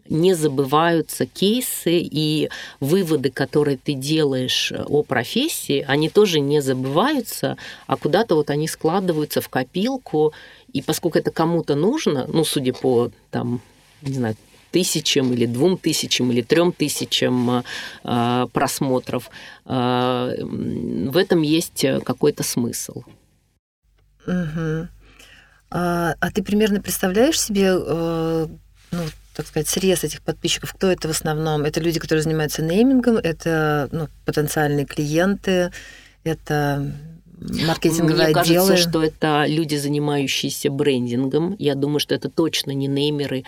не 0.10 0.34
забываются 0.34 1.26
кейсы 1.26 2.00
и 2.00 2.50
выводы, 2.82 3.32
которые 3.32 3.78
ты 3.78 3.94
делаешь 3.94 4.74
о 4.88 5.04
профессии, 5.04 5.86
они 5.88 6.10
тоже 6.10 6.42
не 6.42 6.62
забываются, 6.62 7.58
а 7.88 7.96
куда-то 7.96 8.36
вот 8.36 8.50
они 8.50 8.68
складываются 8.68 9.40
в 9.40 9.48
копилку, 9.48 10.34
и 10.74 10.82
поскольку 10.82 11.18
это 11.18 11.32
кому-то 11.32 11.76
нужно, 11.76 12.26
ну, 12.28 12.44
судя 12.44 12.74
по 12.74 13.12
там, 13.30 13.62
не 14.02 14.14
знаю, 14.14 14.36
тысячам 14.72 15.34
или 15.34 15.46
двум 15.46 15.78
тысячам 15.78 16.32
или 16.32 16.42
трем 16.42 16.72
тысячам 16.72 17.64
э, 18.04 18.48
просмотров. 18.54 19.30
Э, 19.66 20.36
в 20.42 21.18
этом 21.18 21.42
есть 21.42 21.86
какой-то 22.04 22.44
смысл. 22.44 23.04
Угу. 24.26 24.88
А, 25.72 26.16
а 26.20 26.32
ты 26.32 26.44
примерно 26.44 26.82
представляешь 26.82 27.40
себе, 27.40 27.74
э, 27.74 28.48
ну, 28.92 29.04
так 29.36 29.48
сказать, 29.48 29.70
срез 29.70 30.04
этих 30.04 30.22
подписчиков? 30.22 30.74
Кто 30.74 30.92
это 30.92 31.08
в 31.08 31.12
основном? 31.12 31.64
Это 31.64 31.80
люди, 31.80 32.00
которые 32.00 32.24
занимаются 32.24 32.62
неймингом, 32.62 33.16
это 33.18 33.88
ну, 33.92 34.10
потенциальные 34.26 34.86
клиенты, 34.86 35.72
это 36.24 36.92
маркетинговые 37.40 38.28
Мне 38.28 38.40
отделы? 38.40 38.68
кажется, 38.68 38.90
что 38.90 39.04
это 39.04 39.46
люди, 39.48 39.76
занимающиеся 39.76 40.70
брендингом. 40.70 41.56
Я 41.58 41.76
думаю, 41.76 42.00
что 42.00 42.14
это 42.16 42.30
точно 42.30 42.72
не 42.72 42.88
неймеры, 42.88 43.46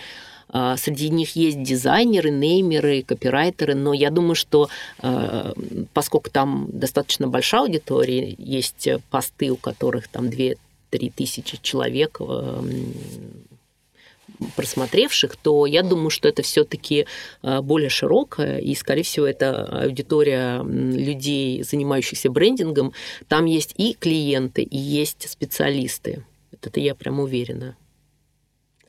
среди 0.76 1.10
них 1.10 1.36
есть 1.36 1.62
дизайнеры, 1.62 2.30
неймеры, 2.30 3.02
копирайтеры, 3.02 3.74
но 3.74 3.92
я 3.92 4.10
думаю, 4.10 4.34
что 4.34 4.68
а, 4.98 5.52
поскольку 5.92 6.30
там 6.30 6.68
достаточно 6.72 7.28
большая 7.28 7.62
аудитория, 7.62 8.34
есть 8.38 8.88
посты, 9.10 9.50
у 9.50 9.56
которых 9.56 10.08
там 10.08 10.26
2-3 10.26 10.56
тысячи 11.14 11.58
человек 11.62 12.18
а, 12.20 12.64
просмотревших, 14.56 15.36
то 15.36 15.64
я 15.66 15.82
думаю, 15.82 16.10
что 16.10 16.28
это 16.28 16.42
все-таки 16.42 17.06
более 17.42 17.88
широкая, 17.88 18.58
и, 18.58 18.74
скорее 18.74 19.02
всего, 19.02 19.26
это 19.26 19.64
аудитория 19.84 20.62
людей, 20.64 21.62
занимающихся 21.62 22.30
брендингом. 22.30 22.92
Там 23.28 23.44
есть 23.44 23.74
и 23.76 23.94
клиенты, 23.94 24.62
и 24.62 24.76
есть 24.76 25.30
специалисты. 25.30 26.24
Это 26.60 26.80
я 26.80 26.94
прям 26.94 27.20
уверена. 27.20 27.76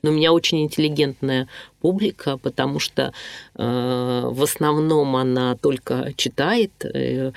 Но 0.02 0.10
у 0.10 0.14
меня 0.14 0.32
очень 0.32 0.62
интеллигентная 0.62 1.48
публика, 1.80 2.36
потому 2.36 2.78
что 2.78 3.12
э, 3.54 4.22
в 4.24 4.42
основном 4.42 5.16
она 5.16 5.56
только 5.56 6.12
читает 6.16 6.72
э, 6.84 7.32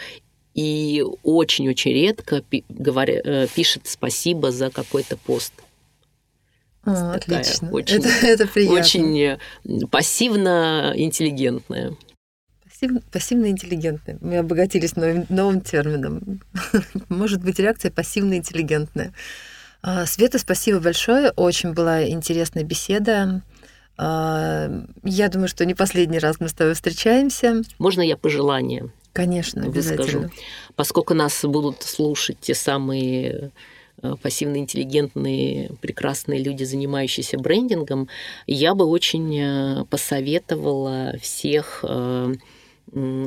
и 0.54 1.04
очень-очень 1.24 1.94
редко 1.94 2.42
пи- 2.42 2.66
говоря, 2.70 3.22
э, 3.24 3.48
пишет 3.56 3.84
спасибо 3.86 4.52
за 4.52 4.70
какой-то 4.70 5.18
пост. 5.18 5.54
А, 6.84 7.14
отлично. 7.14 7.72
Очень, 7.72 7.98
это, 7.98 8.10
это 8.26 8.48
приятно. 8.48 8.80
Очень 8.80 9.38
пассивно-интеллигентная. 9.88 11.96
Пассив, 12.64 12.92
пассивно-интеллигентные. 13.12 14.18
Мы 14.22 14.38
обогатились 14.38 14.96
новым, 14.96 15.26
новым 15.30 15.62
термином. 15.62 16.42
Может 17.10 17.44
быть, 17.44 17.60
реакция 17.60 17.92
пассивно-интеллигентная. 17.92 19.14
А, 19.82 20.06
Света, 20.06 20.40
спасибо 20.40 20.80
большое. 20.80 21.32
Очень 21.36 21.74
была 21.74 22.08
интересная 22.08 22.64
беседа. 22.64 23.42
А, 23.98 24.70
я 25.04 25.30
думаю, 25.30 25.48
что 25.48 25.66
не 25.66 25.74
последний 25.74 26.20
раз 26.20 26.40
мы 26.40 26.50
с 26.50 26.54
тобой 26.54 26.74
встречаемся. 26.74 27.62
Можно 27.78 28.02
я 28.02 28.18
пожелание? 28.18 28.92
Конечно, 29.14 29.64
обязательно. 29.66 30.22
Выскажу? 30.22 30.32
Поскольку 30.76 31.14
нас 31.14 31.44
будут 31.44 31.84
слушать 31.84 32.38
те 32.40 32.54
самые 32.54 33.52
э, 34.02 34.16
пассивно-интеллигентные, 34.22 35.72
прекрасные 35.82 36.42
люди, 36.42 36.64
занимающиеся 36.64 37.38
брендингом, 37.38 38.08
я 38.48 38.76
бы 38.76 38.86
очень 38.86 39.38
э, 39.38 39.86
посоветовала 39.90 41.16
всех 41.22 41.84
э, 41.84 42.34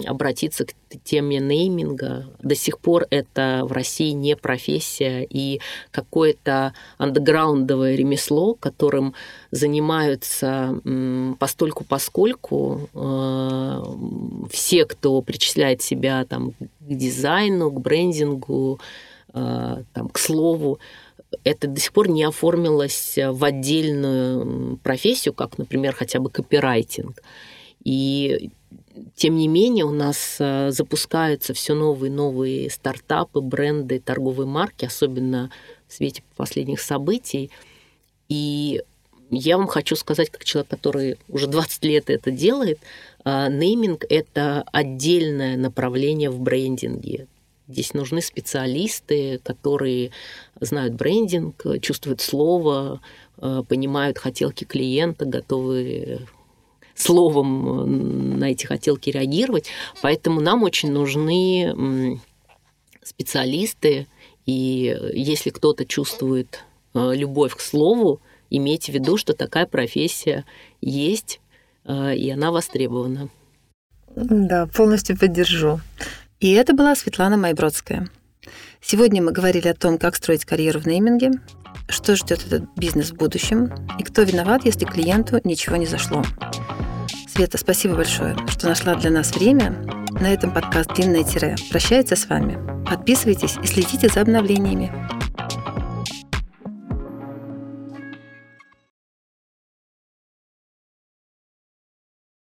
обратиться 0.06 0.64
к 0.64 0.72
теме 1.04 1.38
нейминга. 1.38 2.26
До 2.42 2.54
сих 2.54 2.78
пор 2.78 3.06
это 3.10 3.62
в 3.64 3.72
России 3.72 4.10
не 4.10 4.36
профессия 4.36 5.26
и 5.28 5.60
какое-то 5.90 6.74
андеграундовое 6.98 7.94
ремесло, 7.94 8.54
которым 8.54 9.14
занимаются 9.50 10.80
постольку 11.38 11.84
поскольку 11.84 12.88
э, 12.94 13.82
все, 14.50 14.84
кто 14.86 15.20
причисляет 15.22 15.82
себя 15.82 16.24
там, 16.24 16.52
к 16.52 16.56
дизайну, 16.80 17.70
к 17.70 17.80
брендингу, 17.80 18.80
э, 19.32 19.82
там, 19.92 20.08
к 20.08 20.18
слову, 20.18 20.78
это 21.44 21.66
до 21.68 21.80
сих 21.80 21.92
пор 21.92 22.08
не 22.08 22.24
оформилось 22.24 23.18
в 23.18 23.44
отдельную 23.44 24.76
профессию, 24.78 25.34
как, 25.34 25.58
например, 25.58 25.94
хотя 25.94 26.18
бы 26.20 26.30
копирайтинг. 26.30 27.22
И 27.84 28.50
тем 29.14 29.36
не 29.36 29.48
менее, 29.48 29.84
у 29.84 29.92
нас 29.92 30.36
э, 30.38 30.70
запускаются 30.70 31.54
все 31.54 31.74
новые 31.74 32.10
новые 32.10 32.70
стартапы, 32.70 33.40
бренды, 33.40 34.00
торговые 34.00 34.46
марки, 34.46 34.84
особенно 34.84 35.50
в 35.88 35.94
свете 35.94 36.22
последних 36.36 36.80
событий. 36.80 37.50
И 38.28 38.82
я 39.30 39.56
вам 39.56 39.66
хочу 39.66 39.96
сказать, 39.96 40.30
как 40.30 40.44
человек, 40.44 40.70
который 40.70 41.18
уже 41.28 41.46
20 41.46 41.84
лет 41.84 42.10
это 42.10 42.30
делает, 42.30 42.80
э, 43.24 43.48
нейминг– 43.50 44.04
это 44.08 44.64
отдельное 44.72 45.56
направление 45.56 46.30
в 46.30 46.40
брендинге. 46.40 47.26
Здесь 47.68 47.94
нужны 47.94 48.20
специалисты, 48.20 49.40
которые 49.42 50.10
знают 50.60 50.94
брендинг, 50.94 51.64
чувствуют 51.80 52.20
слово, 52.20 53.00
э, 53.38 53.62
понимают 53.66 54.18
хотелки 54.18 54.64
клиента, 54.64 55.24
готовы 55.24 56.26
словом 56.94 57.80
э, 57.80 57.84
на 58.38 58.50
эти 58.50 58.66
хотелки 58.66 59.10
реагировать. 59.10 59.66
Поэтому 60.00 60.40
нам 60.40 60.62
очень 60.62 60.92
нужны 60.92 62.20
специалисты, 63.02 64.06
и 64.46 64.96
если 65.14 65.50
кто-то 65.50 65.84
чувствует 65.84 66.64
э, 66.94 67.14
любовь 67.14 67.54
к 67.54 67.60
слову, 67.60 68.20
имейте 68.50 68.92
в 68.92 68.94
виду, 68.94 69.16
что 69.16 69.34
такая 69.34 69.66
профессия 69.66 70.44
есть, 70.80 71.40
э, 71.84 72.16
и 72.16 72.30
она 72.30 72.50
востребована. 72.50 73.28
Да, 74.14 74.66
полностью 74.66 75.18
поддержу. 75.18 75.80
И 76.40 76.52
это 76.52 76.74
была 76.74 76.94
Светлана 76.94 77.36
Майбродская. 77.36 78.08
Сегодня 78.80 79.22
мы 79.22 79.32
говорили 79.32 79.68
о 79.68 79.74
том, 79.74 79.96
как 79.96 80.16
строить 80.16 80.44
карьеру 80.44 80.80
в 80.80 80.86
нейминге, 80.86 81.30
что 81.88 82.16
ждет 82.16 82.44
этот 82.46 82.68
бизнес 82.76 83.10
в 83.10 83.14
будущем 83.14 83.72
и 83.98 84.02
кто 84.02 84.22
виноват, 84.22 84.64
если 84.64 84.84
клиенту 84.84 85.40
ничего 85.44 85.76
не 85.76 85.86
зашло. 85.86 86.24
Света, 87.34 87.56
спасибо 87.56 87.94
большое, 87.94 88.36
что 88.46 88.68
нашла 88.68 88.94
для 88.94 89.10
нас 89.10 89.34
время. 89.34 89.74
На 90.20 90.34
этом 90.34 90.52
подкаст 90.52 90.92
«Длинное 90.92 91.24
тире» 91.24 91.56
прощается 91.70 92.14
с 92.14 92.28
вами. 92.28 92.58
Подписывайтесь 92.84 93.56
и 93.62 93.66
следите 93.66 94.08
за 94.08 94.20
обновлениями. 94.20 94.92